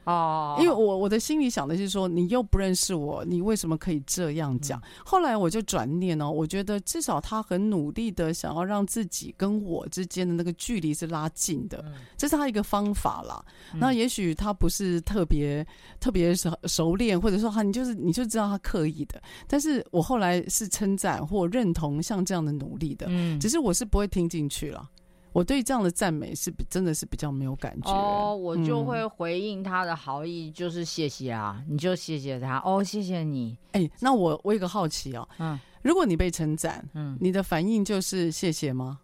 [0.06, 4.80] 哦，因为我我的心里想的是说，你又不认识我，你为什么可以这样讲？
[4.80, 13.44] 嗯、后来我就转念哦，我觉得至少他很努力的想要让自己跟我之间的那个距离是拉近的，嗯、这是他一个方法啦。
[13.74, 15.66] 嗯、那也许他不是特别
[16.00, 19.22] 特别熟熟练，或者说他你就是你就知道他刻意的。
[19.48, 24.90] 但是我后来是称赞或认同像这样的努力的，嗯，只是我是不会听进去了。
[25.34, 39.00] 我对这样的赞美是比真的是比较没有感觉哦，我就会嗯回应他的好意，就是谢谢啊，你就谢谢他哦，谢谢你，哎、那我我有个好奇哦，嗯如果你被称赞，嗯，你的反应就是谢谢吗？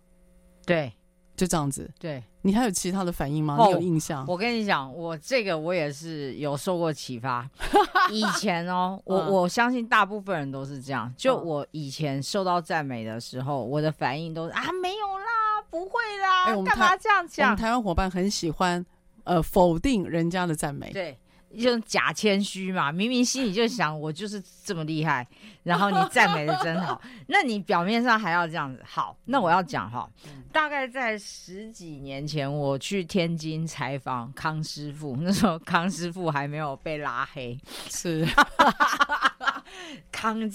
[0.65, 0.93] 对
[1.35, 3.57] 就这样子，对，你还有其他的反应吗？
[3.59, 4.23] 哦你有印象？
[4.27, 7.49] 我跟你讲，我这个我也是有受过启发。
[8.11, 11.11] 以前哦， 我嗯我相信大部分人都是这样。
[11.17, 15.18] 就嗯我以前受到赞美的时候，我的反应都是啊，没有啦，
[15.69, 17.55] 不会啦，哎我们干嘛这样我们讲？
[17.55, 18.85] 台湾伙伴很喜欢
[19.23, 21.17] 呃否定人家的赞美，对，
[21.57, 25.27] 就是假谦虚嘛，明明心里就想我就是这么厉害，
[25.63, 28.81] 然后你赞美的真好，那你表面上还要这样子。
[28.85, 30.09] 好，那我要讲哈，
[30.51, 37.57] 大概在十几年前，我去天津采访康师傅，那时候康师傅还没有被拉黑，
[37.89, 38.27] 是
[40.11, 40.49] 康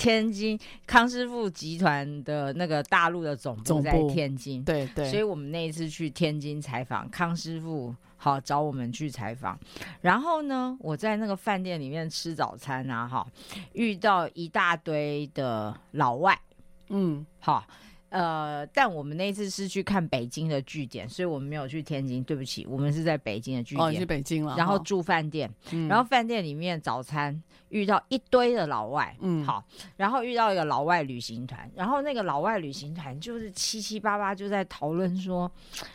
[0.00, 9.60] 天津康师傅集团的那个大陆的总部在天津，对对，所以我们那一次去天津采访康师傅，好找我们去采访。
[10.00, 13.26] 然后呢，我在那个饭店里面吃早餐啊，哈，
[13.74, 16.40] 遇到一大堆的老外，
[16.88, 17.62] 嗯好。
[18.10, 22.22] 呃，但我们那一次是去看北京的据点，所以我们没有去天津。
[22.22, 25.88] 对不起，我们是在北京的据哦，你去点，北京了，然后住饭店，嗯。
[25.88, 29.44] 然后饭店里面早餐遇到一堆的老外，嗯。
[29.44, 29.64] 好，
[29.96, 35.50] 然后遇到一个老外旅行团，然后那个老外旅行团就是七七八八就在讨论说，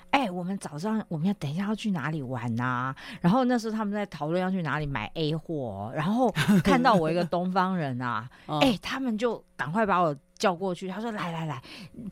[0.10, 6.32] 哎，我们早上我们要等一下要去哪里玩呐、然后那时候他们在讨论要去哪里买 A 货哦，然后
[6.64, 8.60] 看到我一个东方人啊， 嗯。
[8.60, 11.62] 哎，他们就赶快把我叫过去，他说来来来，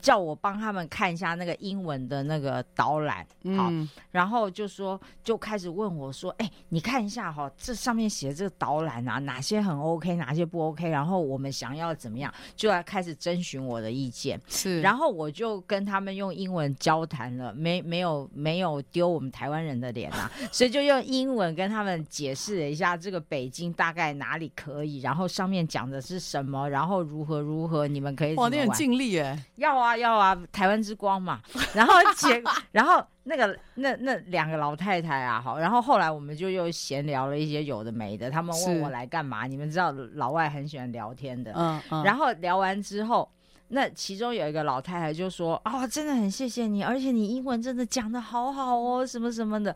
[0.02, 3.26] 叫我帮他们看一下那个英文的那个导览，
[3.58, 10.88] 好，嗯然后就说就开始问我说：“哎，你看一下哈、这上面写的这个导览啊，哪些很 OK，哪些不 OK？
[10.88, 14.40] 然后我们想要怎么样，就要开始征询我的意见。
[14.48, 28.50] 是，然后我就跟他们用英文交谈了，没没有没有丢我们台湾人的脸啊， 所以就用英文跟他们解释了一下这个北京大概哪里可以，然后上面讲的是什么，然后如何如何，你们可以怎哇。
[28.50, 31.42] 你很尽力哎，要啊要啊，台湾之光嘛。
[31.74, 32.42] 然后结，
[32.72, 38.30] 然后那个那那两个老太太啊，好，然后后来我们就又闲聊了一些有的没的。
[38.30, 39.48] 他们问我来干嘛？
[39.48, 41.54] 你们知道老外很喜欢聊天的。
[41.56, 43.30] 嗯嗯，然后聊完之后，
[43.70, 49.76] 那其中有一个老太太就说：“哦，真的很谢谢你，而且你英文真的讲的好好哦，什么什么的。”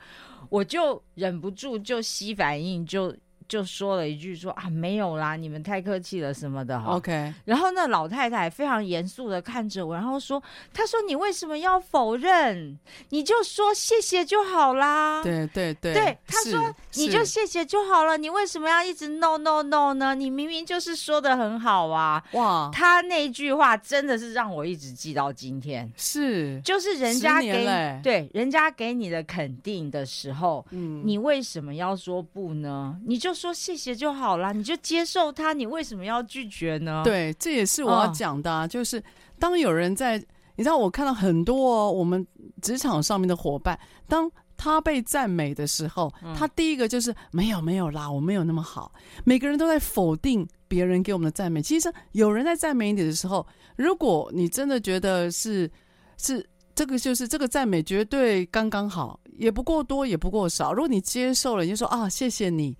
[0.49, 3.13] 我就忍不住就吸反应，就
[3.47, 6.95] 就说了一句说：“啊，没有啦，你们太客气了什么的。”哈。
[6.95, 10.41] OK，然后那老太太非常严肃的看着我，然后说
[10.73, 12.77] ：“她说你为什么要否认？
[13.09, 20.13] 你就说谢谢就好啦。”对对对，对，她说你就谢谢就好了，你为什么要一直 no no no 呢？
[20.13, 22.23] 你明明就是说的很好啊。
[22.33, 30.65] 哇，她那句话真的是让我一直记到今天，是，就是人家给嘞对人家给你的肯定的时候。
[30.71, 32.97] 嗯，你为什么要说不呢？
[33.05, 37.01] 你就说谢谢就好啦，你就接受他，你为什么要拒绝呢？
[37.05, 39.01] 对，这也是我要嗯讲的、啊，就是
[39.39, 40.17] 当有人在，
[40.55, 42.25] 你知道，我看到很多、哦、我们
[42.61, 48.91] 职场上面的伙伴，当他被赞美的时候，嗯他第一个就是没有没有啦，我没有那么好。
[49.23, 51.61] 每个人都在否定别人给我们的赞美。
[51.61, 55.69] 其实有人在赞美你的时候，如果你真的觉得是
[56.17, 60.73] 是这个就是这个赞美绝对刚刚好，也不过多也不过少。
[60.73, 62.75] 如果你接受了，你就说啊，谢谢你。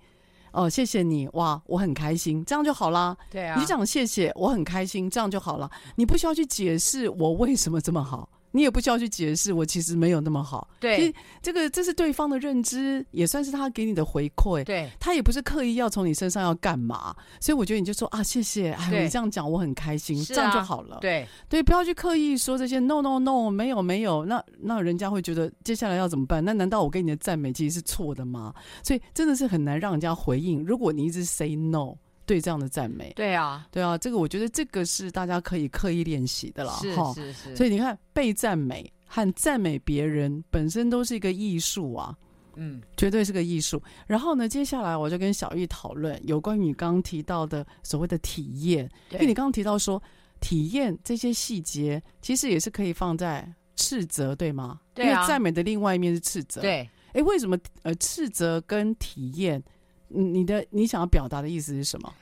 [0.52, 3.16] 哦，谢谢你哇，我很开心，这样就好啦。
[3.30, 5.70] 对啊，你就讲谢谢，我很开心，这样就好了。
[5.96, 10.68] 你不需要去解释我为什么这么好，你也不需要去解释我其实没有那么好。
[10.74, 14.64] 其对实这个这是对方的认知，也算是他给你的回馈。
[14.64, 20.98] 对他也不是刻意要从你身上要干嘛，所以我觉得你就说啊，谢谢，哎，你这样讲我很开心，这样就好了。
[21.00, 26.44] 对对，不要去刻意说这些 no no no 没有没有，那那人家会觉得接下来要怎么办？
[26.44, 28.54] 那难道我给你的赞美其实是错的吗？
[28.82, 30.64] 所以真的是很难让人家回应。
[30.64, 31.96] 如果你一直 say no
[32.28, 36.78] 对这样的赞美，对啊，对啊，这个我觉得这个是大家可以刻意练习的啦。
[36.82, 37.14] 是哈。
[37.14, 42.14] 是是，所以你看，被赞美和赞美别人本身都是一个艺术啊。
[42.60, 43.80] 嗯绝对是个艺术。
[44.06, 50.02] 然后呢，接下来我就跟小玉讨论有关于你刚刚提到的所谓的体验，因为你刚刚提到说
[50.40, 54.80] 体验这些细节，其实也是可以放在斥责，对吗？
[54.92, 59.64] 对啊因为赞美的另外一面是斥责。，对，哎，为什么呃斥责跟体验，嗯
[60.08, 62.12] 你的你想要表达的意思是什么？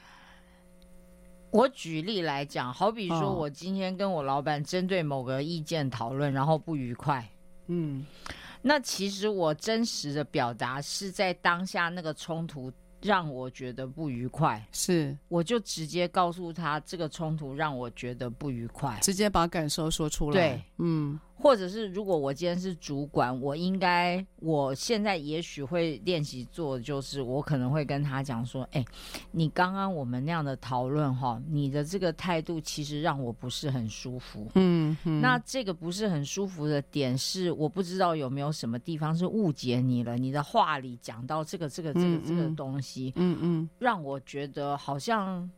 [1.52, 7.26] 我举例来讲，好比说哦我今天跟我老板针对某个意见讨论，然后不愉快。
[7.68, 8.04] 嗯，
[8.60, 12.70] 那其实我真实的表达是在当下那个冲突
[13.00, 18.98] 让我觉得不愉快，是我就直接告诉他这个冲突让我觉得不愉快。
[19.00, 20.34] 直接把感受说出来。
[20.34, 28.84] 对，嗯，或者是如果我今天是主管，我应该我现在也许会练习做，就是我可能会跟他讲说，哎，
[29.30, 34.50] 你刚刚我们那样的讨论哈，你的这个态度其实让我不是很舒服。
[34.54, 45.48] 嗯，嗯那这个不是很舒服的点是，我不知道有没有什么地方是误解你了，你的话里讲到这个这个这个这个东西，嗯嗯，让我觉得好像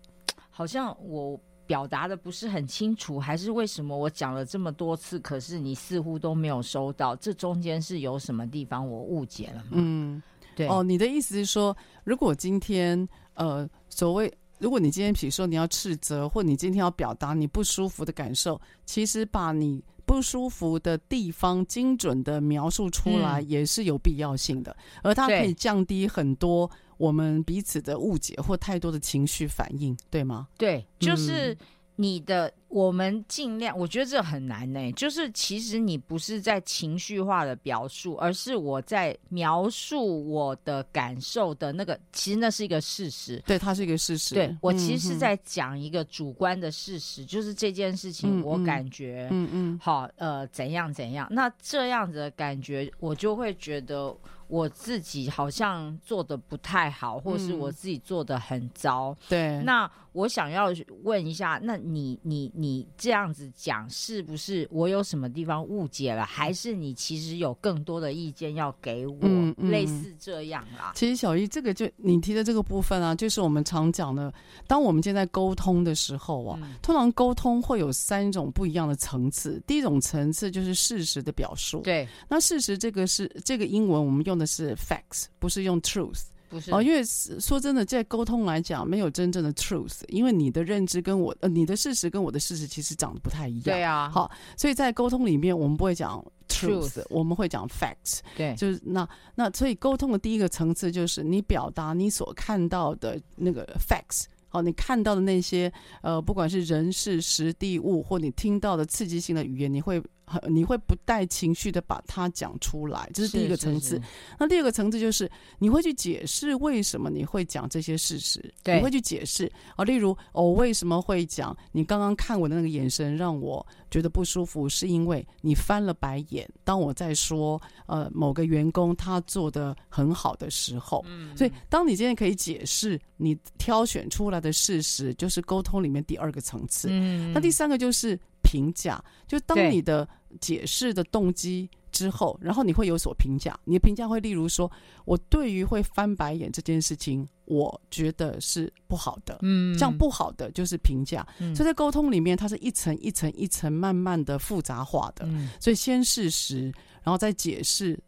[0.51, 1.41] 好像我。
[1.69, 7.15] 表达的不是很清楚，还是为什么我讲了这么多次，可是你似乎都没有收到？
[7.17, 9.73] 这中间是有什么地方我误解了吗？
[9.73, 10.23] 嗯，
[10.57, 10.67] 对。
[10.67, 26.69] 哦，你的意思是说，如果今天呃，所谓如果你今天比如说你要斥责，或你今天要表达你不舒服的感受，其实把你不舒服的地方精准的描述出来，也是有必要性的，嗯、而它可以降低很多。
[26.99, 30.49] 我们彼此的误解或太多的情绪反应，对吗？
[30.59, 31.57] 对，就是
[31.97, 32.49] 你的。
[32.49, 34.93] 嗯我们尽量，我觉得这很难呢。
[34.93, 43.43] 就是其实你不是在情绪化的表述，而是我在描述我的感受的那个，其实那是一个事实。
[43.47, 44.35] 对，它是一个事实。
[44.35, 51.27] 对，我其实是在讲一个主观的事实，嗯、就是这件事情我感觉，嗯嗯，好，呃，怎样怎样。
[51.31, 54.15] 那这样子的感觉，我就会觉得
[54.49, 59.11] 我自己好像做的不太好，或是我自己做的很糟。
[59.11, 60.73] 嗯、对，那我想要
[61.05, 62.49] 问一下，那你你。
[62.59, 66.25] 你这样子讲，是不是我有什么地方误解了？
[66.25, 69.19] 还是你其实有更多的意见要给我？
[69.23, 70.93] 嗯嗯、类似这样啦。
[70.95, 74.33] 其实小易，这个就你提的这个部分啊，就是我们常讲的，
[74.67, 79.63] 当我们现在沟通的时候啊，嗯、通常沟通会有三种不一样的层次。
[79.67, 81.81] 第一种层次就是事实的表述。
[81.81, 86.23] 对，那事实这个是这个英文我们用的是 facts，不是用 truth。
[86.51, 93.65] 不是哦，因为说真的，在沟通来讲，没有真正的 truth，因为你的认知跟我呃，你的事实跟我的事实其实长得不太一样。
[93.65, 98.21] 对啊，好，所以在沟通里面，我们不会讲 truth，, truth 我们会讲 facts。
[98.35, 104.25] 对，就是那那，所以沟通的第一个层次就是你表达你所看到的那个 facts。
[104.49, 105.71] 好，你看到的那些
[106.01, 110.03] 呃，不管是人事时地物，或你听到的刺激性的语言，你会。
[110.49, 114.01] 你会不带情绪的把它讲出来，这是第一个层次。
[114.39, 126.49] 那第二个层次就是你会去解释为什么你会讲这些事实，你会去解释啊，例如我、哦、为什么会讲你刚刚看我的那个眼神让我觉得不舒服，是因为你翻了白眼。
[126.65, 136.89] 当我在说呃某个员工他做的很好的时候，嗯，所以当你今天可以解释你挑选出来的事实，就是沟通里面第二个层次。
[136.91, 138.19] 嗯，那第三个就是。
[138.41, 140.09] 评价，就当你的
[140.41, 143.59] 解释的动机之后，然后你会有所评价。
[143.65, 144.71] 你的评价会例如说，
[145.05, 149.39] 我对于会翻白眼这件事情，我觉得是不好的。
[149.43, 151.27] 嗯，这样不好的就是评价。
[151.39, 155.25] 嗯，所以在沟通里面，它是一层一层一层慢慢的复杂化的。
[155.27, 156.73] 嗯，所以先事实，
[157.03, 157.99] 然后再解释，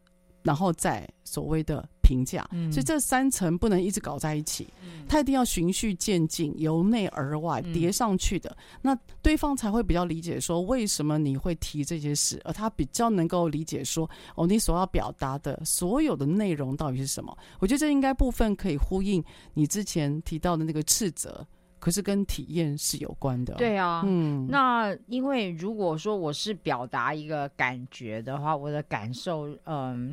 [0.42, 1.88] 然后再所谓的。
[2.10, 2.42] 评价，
[2.72, 4.66] 所以这三层不能一直搞在一起，
[5.08, 17.36] 它一定要循序渐进，由内而外叠上去的，那对方才会比较理解说为什么你会提这些事，而他比较能够理解说哦，你所要表达的所有的内容到底是什么？
[17.60, 19.22] 我觉得这应该部分可以呼应
[19.54, 21.46] 你之前提到的那个斥责，
[21.78, 23.54] 可是跟体验是有关的。
[23.54, 30.12] 对啊，嗯，那因为如果说我是表达一个感觉的话，我的感受，嗯。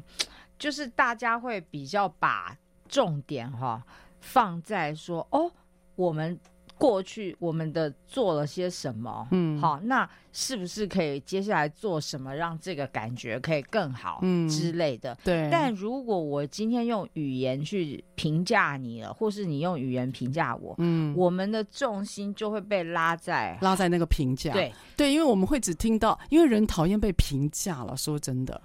[0.58, 3.84] 就是大家会比较把重点哈
[4.20, 5.52] 放在说哦，
[5.96, 6.40] 我们
[6.78, 14.48] 过去我们的做了些什么，嗯，好，那是不是可以接下来做什么让这个感觉可以更好，嗯。
[14.48, 15.50] 之类的，对。
[15.52, 24.72] 但如果我今天用语言去评价你了，或是你用语言评价我，嗯，我们的重心就会被拉在拉在那个评价，对。
[24.96, 28.62] 对，因为我们会只听到，因为人讨厌被评价了，说真的。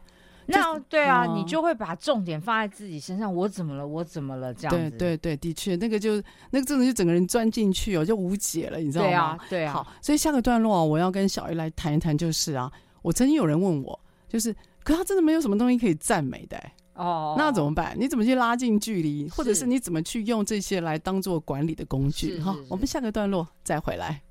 [0.53, 3.35] 那对啊，哦、你就会把重点放在自己身上。
[3.35, 3.87] 我怎么了？
[3.87, 4.53] 我怎么了？
[4.55, 4.91] 这样子。
[4.91, 9.11] 对对对，的确，那个就那个真的就整个人钻进去哦，就无解了，你知道吗？
[9.11, 9.73] 对啊，对啊。
[9.73, 12.71] 好，所以下个段落啊，我要跟小艺来谈一谈，就是啊，
[13.03, 13.99] 我曾经有人问我，
[14.29, 17.95] 就是，可他真的没有什么东西可以赞美的、欸，哦，那怎么办？
[17.99, 22.39] 你怎么去拉近距离，或者是你怎么去用这些来当做管理的工具？
[22.41, 24.23] 好，我们下个段落再回来。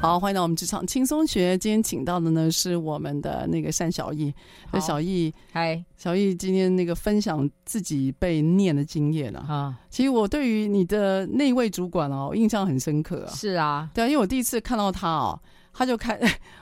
[0.00, 1.58] 好，欢迎到我们职场轻松学。
[1.58, 4.34] 今天请到的呢是我们的那个单小艺。
[4.72, 9.44] 那小艺，嗨，小艺今天那个分享自己被念的经验啊。
[9.46, 13.30] 啊，其实我对于你的那位主管哦，印象很深刻啊。
[13.34, 15.38] 是啊，对啊，因为我第一次看到他哦，
[15.74, 16.18] 他就看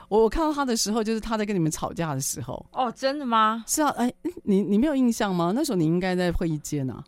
[0.09, 2.66] 我， 我看到他的时候，就是他在跟你们吵架的时候。
[2.72, 3.62] 哦，真的吗？
[3.68, 4.12] 是啊，哎，
[4.43, 5.53] 你你没有印象吗？
[5.55, 7.05] 那时候你应该在会议间啊。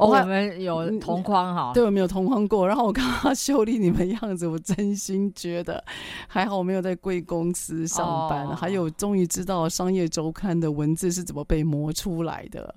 [0.00, 2.66] 哦、我们有同框哈，对，我们有同框过。
[2.66, 5.84] 然后我看到秀丽你们样子，我真心觉得
[6.26, 12.74] 还好我没有在贵公司上班，哦、还有终于知道商业周刊的文字是怎么被磨出来的，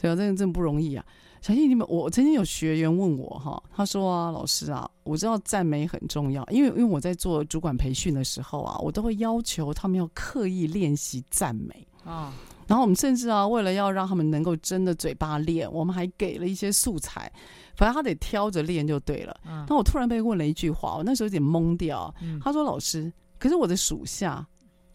[0.00, 1.04] 对啊，真的真不容易啊。
[1.42, 12.32] 小丽，你们，我曾经有学员问我哈，他说啊，老师啊，我知道赞美很重要，因为因为我在做主管培训的时候啊，我都会要求他们要刻意练习赞美啊。
[12.32, 12.32] 哦
[12.66, 17.30] 然后我们甚至啊，为了要让他们能够真的嘴巴练，我们还给了一些素材，
[17.76, 19.38] 反正他得挑着练就对了。
[19.44, 22.14] 那、嗯、我突然被问了一句话，我那时候有点懵掉。
[22.22, 24.46] 嗯、他说：“老师，可是我的属下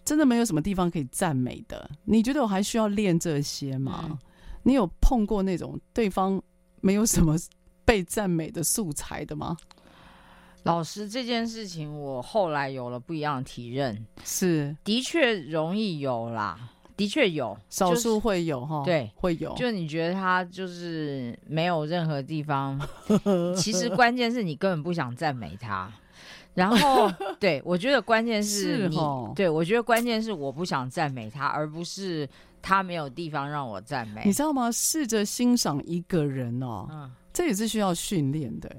[0.04, 4.06] 真的没有什么地方可以赞美的，你觉得我还需要练这些吗？
[4.10, 4.18] 嗯、
[4.64, 6.42] 你有碰过那种对方
[6.82, 7.36] 没有什么
[7.86, 9.56] 被赞美的素材的吗？”
[10.64, 16.72] 老师，这件事情我后来有了不一样的体认，是的确容易有啦。
[17.00, 19.56] 的确有，少数会有哈，对，会有。
[19.56, 22.78] 就你觉得他就是没有任何地方，
[23.56, 25.90] 其实关键是你根本不想赞美他。
[26.54, 32.28] 然后， 对，我觉得关键是你，是哦、对，我觉得关键是我不想赞美他，而不是
[32.62, 34.24] 他没有地方让我赞美。
[34.26, 34.70] 你知道吗？
[34.70, 38.70] 试着欣赏一个人哦，嗯、这也是需要训练的。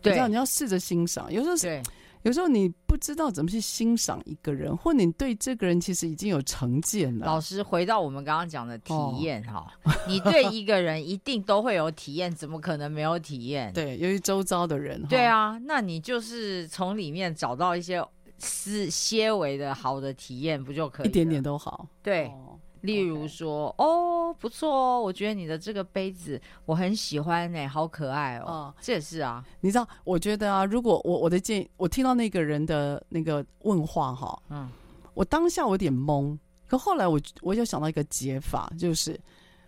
[0.00, 1.82] 对，你知道你要试着欣赏，有时候是。
[2.26, 7.24] 有时候你不知道怎么去欣赏一个人，或你对这个人其实已经有成见了。
[7.24, 13.72] 老师，回到我们刚刚讲的体验哈，哦、 你对一个人一定都会有体验，怎么可能没有体验？
[13.72, 15.00] 对，由于周遭的人。
[15.06, 18.04] 对啊，那你就是从里面找到一些
[18.40, 21.06] 是些微的好的体验，不就可以？
[21.06, 21.86] 一点点都好。
[22.02, 22.26] 对。
[22.26, 28.44] 哦例如说.哦，不错哦，我觉得你的这个杯子我很喜欢呢，好可爱哦。
[28.48, 29.44] 嗯，这也是啊。
[29.60, 34.68] 你知道，我觉得啊，如果我我的建议，我听到那个人的那个问话哈，嗯，
[35.14, 39.18] 我当下我有点懵，可后来我我就想到一个解法，就是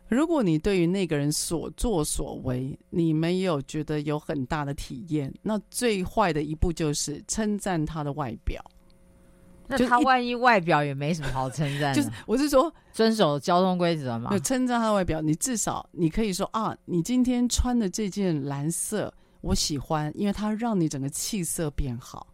[0.08, 8.62] 如果你对于那个人所作所为，你没有觉得有很大的体验，那最坏的一步就是称赞他的外表。
[9.68, 14.30] 那他万一外表也没什么好称赞，就是我是说遵守交通规则嘛。
[14.30, 19.12] 就称赞他的外表，你至少你可以说啊，你今天穿的这件蓝色
[19.42, 22.26] 我喜欢，因为它让你整个气色变好。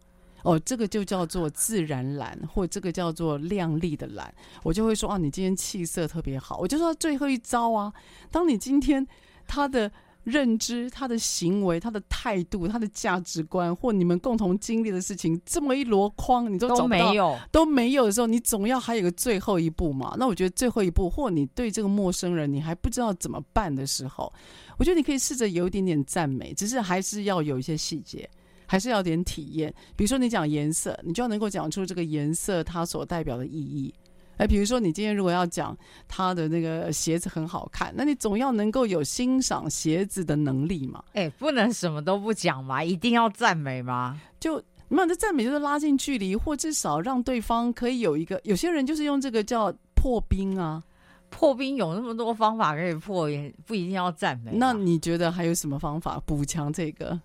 [0.43, 4.33] 哦，这个就叫做自然蓝，或这个叫做亮丽的蓝。
[4.63, 6.57] 我就会说啊，你今天气色特别好。
[6.57, 7.93] 我就说最后一招啊，
[8.31, 9.05] 当你今天
[9.45, 9.91] 他的。
[10.25, 20.15] 认知他的行为、他的态度、他的价值观，或你们共同经历的事情，这么一箩筐，你都找不到，都没有，都没有的时候，你总要还有个最后一步嘛。
[20.17, 24.33] 那我觉得最后一步，或你对这个陌生人你还不知道怎么办的时候，
[24.77, 28.27] 我觉得你可以试着有一点点赞美，只是还是要有一些细节，
[28.65, 29.71] 还是要点体验。
[29.95, 33.93] 比如说你讲颜色，你就要能够讲出这个颜色它所代表的意义。
[34.37, 35.77] 哎，比如说你今天如果要讲
[36.07, 41.03] 他的那个鞋子很好看，那你总要能够有欣赏鞋子的能力嘛。
[41.13, 44.19] 哎，不能什么都不讲嘛，一定要赞美吗？
[44.39, 48.39] 就你们这赞美就是拉近距离，或至少让对方可以有一个。
[48.43, 50.83] 有些人就是用这个叫破冰啊，
[51.29, 54.51] 破冰有那么多方法可以破，也不一定要赞美。
[54.53, 57.19] 那你觉得还有什么方法补强这个？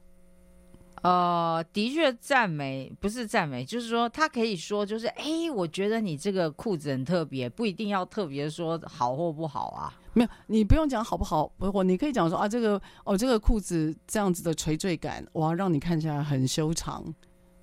[1.03, 9.97] 呃，的确，赞美不是赞美，就是说他可以说，就是哎，我觉得你这个裤子很特别，不一定要特别说好或不好啊。
[10.13, 17.03] 没有，你不用讲好不好，不，你可以讲说啊，这个哦，这个裤子这样子的垂坠感，我要让你看起来很修长，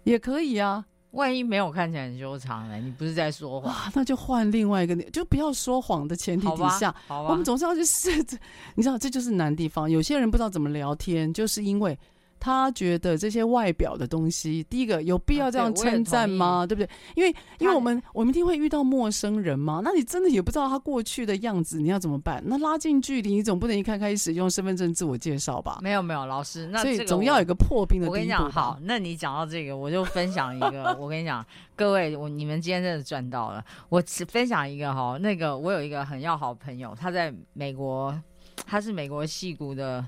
[0.04, 0.84] 也可以啊。
[1.12, 2.78] 万一没有看起来很修长呢？
[2.78, 3.92] 你不是在说谎？
[3.94, 8.36] 那就换另外一个，就不要说谎的前提底下，好吧，我们总是要去试着。
[8.74, 9.90] 你知道，这就是难地方。
[9.90, 11.96] 有些人不知道怎么聊天，就是因为。
[12.40, 16.60] 他觉得这些外表的东西，第一个有必要这样称赞吗？
[16.64, 16.98] 啊、对，对不对？
[17.16, 22.42] 因为因为我们我们一定会遇到陌生人嘛，那你真的也不知道他过去的样子，你要怎么办？
[22.46, 25.80] 那拉近距离，你总不能一开开始用身份证自我介绍吧？
[25.82, 28.08] 没有没有，老师，那所以总要有一个破冰的。
[28.08, 30.96] 我跟你讲，好，那你讲到这个，我就分享一个。
[31.00, 33.64] 我跟你讲，各位，我你们今天真的赚到了。
[33.90, 38.18] 我只分享一个哈，那个我有一个很要好的朋友，他在美国，
[38.66, 40.06] 他是美国戏骨的。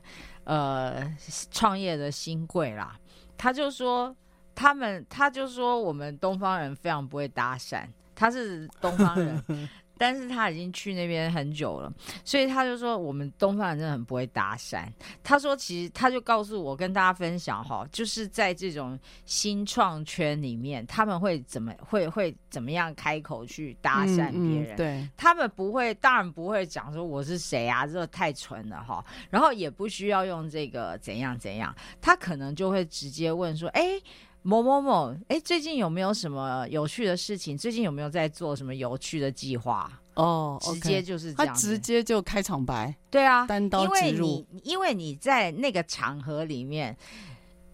[0.50, 1.08] 呃，
[1.52, 3.00] 创业的新贵啦，
[3.38, 4.16] 他就说
[4.56, 7.86] 他们，他就说我们东方人非常不会搭讪，
[8.16, 9.43] 他是东方人，
[10.00, 11.93] 但是他已经去那边很久了，
[12.24, 14.88] 所以他就说我们东方人真的很不会搭讪。
[15.22, 24.72] 他说其实他就告诉我跟大家分享哈，就是在这种新创圈里面，他们会怎么会会怎么样开口去搭讪别人？
[24.72, 29.04] 嗯嗯、对，他们不会，当然不会讲说我是谁啊，这个太蠢了哈。
[29.30, 34.02] 然后也不需要用这个怎样怎样，他可能就会直接问说，哎。
[34.42, 37.58] 某某某，哎，最近有没有什么有趣的事情？
[37.58, 39.92] 最近有没有在做什么有趣的计划？
[40.16, 44.28] 哦，直接就是这样，他直接就开场白，对啊，单刀直入。
[44.28, 46.96] 因为你因为你在那个场合里面，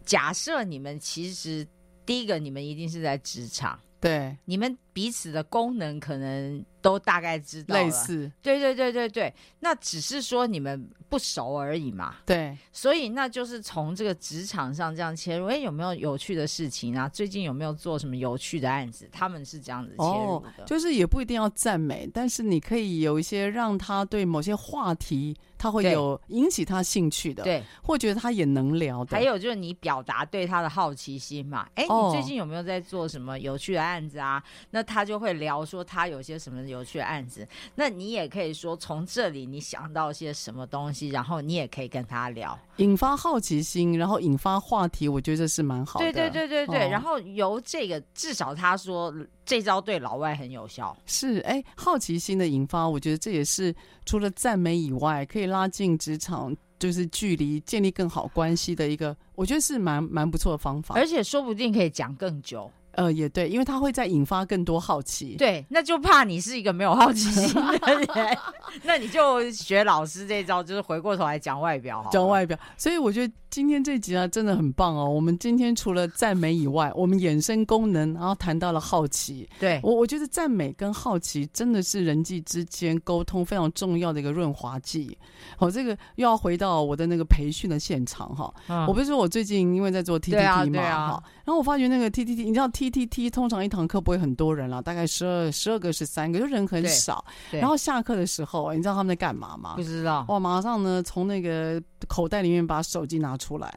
[0.05, 1.65] 假设你们其实
[2.05, 10.89] 第一个，你们一定是在职场，对，你们彼此的功能可能都大概知道，类似，对对对对对，那只是说你们。
[11.07, 15.45] 不熟而已嘛，对，所以那就是从这个职场上这样切入。
[15.45, 17.07] 哎，有没有有趣的事情啊？
[17.07, 19.07] 最近有没有做什么有趣的案子？
[19.11, 29.15] 他们是这样子切入的，哦，就是也不一定要赞美，但是你可以有一些让他对某些话题他会有引起他兴趣的，对，或觉得他也能聊的。
[29.15, 31.69] 还有就是你表达对他的好奇心嘛。
[31.75, 34.39] 哎，你最近有没有在做什么有趣的案子啊？
[34.39, 37.47] 哦，那他就会聊说他有些什么有趣的案子。
[37.73, 41.05] 那你也可以说从这里你想到些什么东西。
[41.15, 46.11] 然后你也可以跟他聊，引发好奇心，然后引发话题，我觉得这是蛮好的。
[46.11, 46.87] 对对对对对。
[46.87, 49.13] 哦、然后由这个，至少他说
[49.45, 50.93] 这招对老外很有效。
[51.05, 53.73] 是，哎，好奇心的引发，我觉得这也是
[54.05, 60.95] 除了赞美以外，可以拉近职场就是距离，建立更好关系的一个，我觉得是蛮蛮不错的方法。
[60.95, 62.69] 而且说不定可以讲更久。
[62.95, 65.35] 呃，也对，因为他会再引发更多好奇。
[65.37, 68.37] 对，那就怕你是一个没有好奇心的人，
[68.83, 72.57] 那你就学老师这招，就是回过头来讲外表好，讲外表。
[72.77, 75.09] 所以我觉得今天这集啊，真的很棒哦。
[75.09, 79.47] 我们今天除了赞美以外，我们衍生功能，然后谈到了好奇。
[79.59, 85.17] 对，我我觉得赞美跟好奇真的是人际之间沟通非常重要的一个润滑剂。
[85.57, 88.53] 好，这个又要回到我的那个培训的现场哈。
[88.67, 91.23] 嗯、我不是说我最近因为在做 TTT 嘛，哈啊，对啊。
[91.45, 97.23] 然后我发觉那个 TTT，你知道 TTT 通常一堂课不会很多人了，大概十二十二个十三个，就人很少。
[97.51, 99.73] 然后下课的时候，你知道他们在干嘛吗？
[99.75, 100.25] 不知道。
[100.27, 103.67] 哇，马上呢从那个口袋里面把手机拿出来，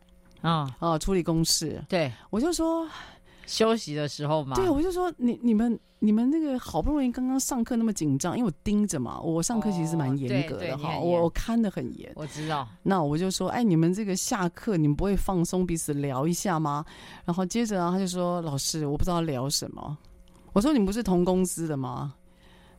[0.43, 1.83] 啊啊、嗯，处理公事。
[1.89, 2.89] 对，我就说。
[3.49, 12.13] 休息的时候嘛，对，我就说你你们你们那个好不容易刚刚上课那么紧张，因为我盯着嘛，我上课其实是蛮严格的哈，我我看的很严。
[12.15, 12.69] 我知道。
[12.83, 16.85] 那我就说，哎，你们这个下课你们不会放松彼此聊一下吗？
[17.25, 19.97] 然后接着啊，他就说，老师，我不知道聊什么。
[20.53, 22.15] 我说，你们不是同公司的吗？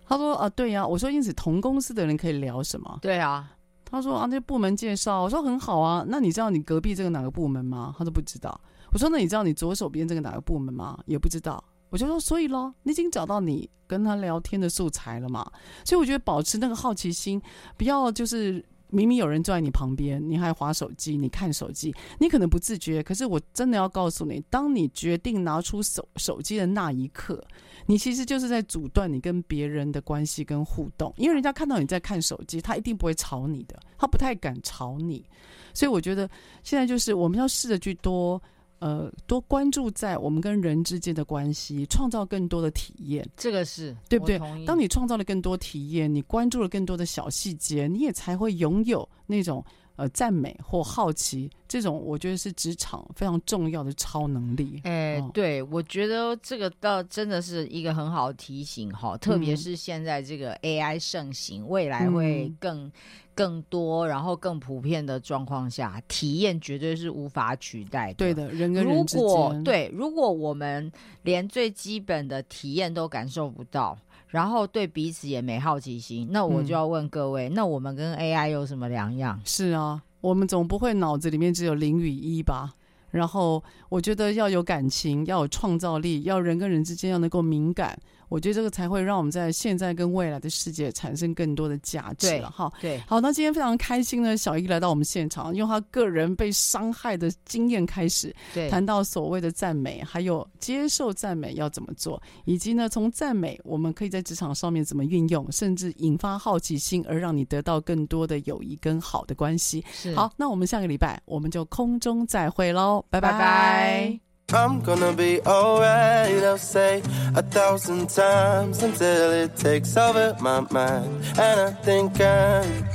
[0.08, 0.86] 他说啊，对呀。
[0.86, 3.00] 我说，因此同公司的人可以聊什么？
[3.02, 3.52] 对啊。
[3.86, 5.24] 他说啊，那部门介绍。
[5.24, 7.96] 我说很好啊，那你知道你隔壁这个哪个部门吗？
[7.98, 8.62] 他说不知道。
[8.92, 11.00] 我说：“那你知道你左手边这个哪个部门吗？
[11.06, 15.52] 也不知道。”我就说：“所以咯，你已经找到你跟他聊天的素材了嘛？
[15.84, 17.42] 所以我觉得保持那个好奇心，
[17.78, 23.02] 不要就是明明有人坐在你旁边，你还划手机，你看手机，你可能不自觉。
[23.02, 27.44] 可是我真的要告诉你，当你决定拿出手手机的那一刻，
[27.88, 35.26] 你其实就是在阻断你跟别人的关系跟互动，因为人家看到你在看手机，他一定不会吵你的，他不太敢吵你。
[35.74, 36.30] 所以我觉得
[36.64, 38.40] 现在就是我们要试着去多。”
[38.80, 43.28] 呃，多关注在我们跟人之间的关系，创造更多的体验。
[43.36, 44.40] 这个是对不对？
[44.66, 49.64] 当你创造了更多体验，你关注了更多的小细节，你也才会拥有那种
[50.00, 51.50] 呃赞美或好奇。
[51.68, 54.82] 这种我觉得是职场非常重要的超能力。
[54.84, 62.92] 哎，哦、对，我觉得这个倒真的是一个很好的提醒哈，特别是现在这个 AI 盛行，嗯、未来会更。
[63.36, 68.16] 更多，然后更普遍的状况下，体验绝对是无法取代的。
[68.16, 68.94] 对的，人跟人。
[68.94, 70.92] 如果对，如果我们
[71.22, 73.98] 连最基本的体验都感受不到，
[74.30, 79.40] 然后对彼此也没好奇心，那我就要问各位，嗯、那我们跟 AI 有什么两样？
[79.44, 82.74] 是啊，我们总不会脑子里面只有零与一吧？
[83.12, 88.00] 然后我觉得要有感情，要有创造力，要人跟人之间要能够敏感。
[88.30, 92.72] 我觉得这个才会让我们在现在跟未来的世界产生更多的价值了哈。
[92.80, 109.84] 对，好，那今天非常开心呢，小易来到我们现场，用他个人被伤害的经验开始，对，谈到所谓的赞美，还有接受赞美要怎么做，以及呢，从赞美我们可以在职场上面怎么运用，甚至引发好奇心，而让你得到更多的友谊跟好的关系。
[109.92, 113.04] 是，好，那我们下个礼拜我们就空中再会喽。
[113.10, 117.04] 拜拜 I'm gonna be alright, I'll say
[117.36, 121.24] a thousand times until it takes over my mind.
[121.38, 122.90] And I think I'm.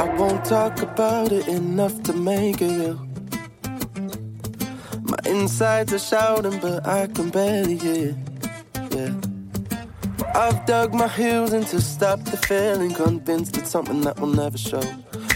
[0.00, 3.06] I won't talk about it enough to make it real.
[5.02, 8.16] My insides are shouting, but I can barely hear.
[8.90, 9.14] Yeah.
[10.34, 14.56] I've dug my heels in to stop the feeling, convinced it's something that will never
[14.56, 14.82] show.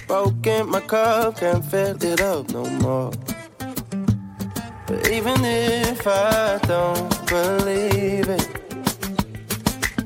[0.07, 3.13] Broken my cup, can't fill it up no more.
[4.93, 8.49] But even if I don't believe it,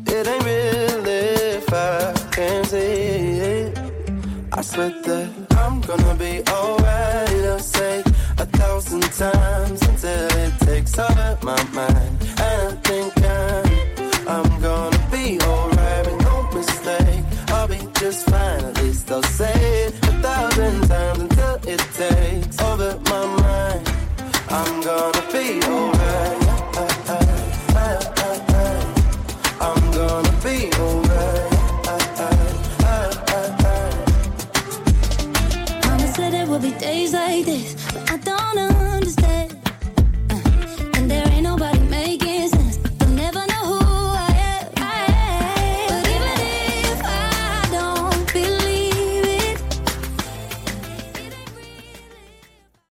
[0.07, 3.79] it ain't real if I can't see it.
[4.53, 5.29] I swear that
[5.59, 7.47] I'm gonna be alright.
[7.51, 7.99] I'll say
[8.39, 12.17] a thousand times until it takes over my mind.
[12.39, 17.25] And I think I'm, I'm gonna be alright with no mistake.
[17.49, 22.56] I'll be just fine, at least I'll say it a thousand times until it takes.
[24.49, 26.39] I'm gonna be alright.
[29.61, 31.53] I'm gonna be alright.
[35.85, 37.75] Mama said there will be days like this,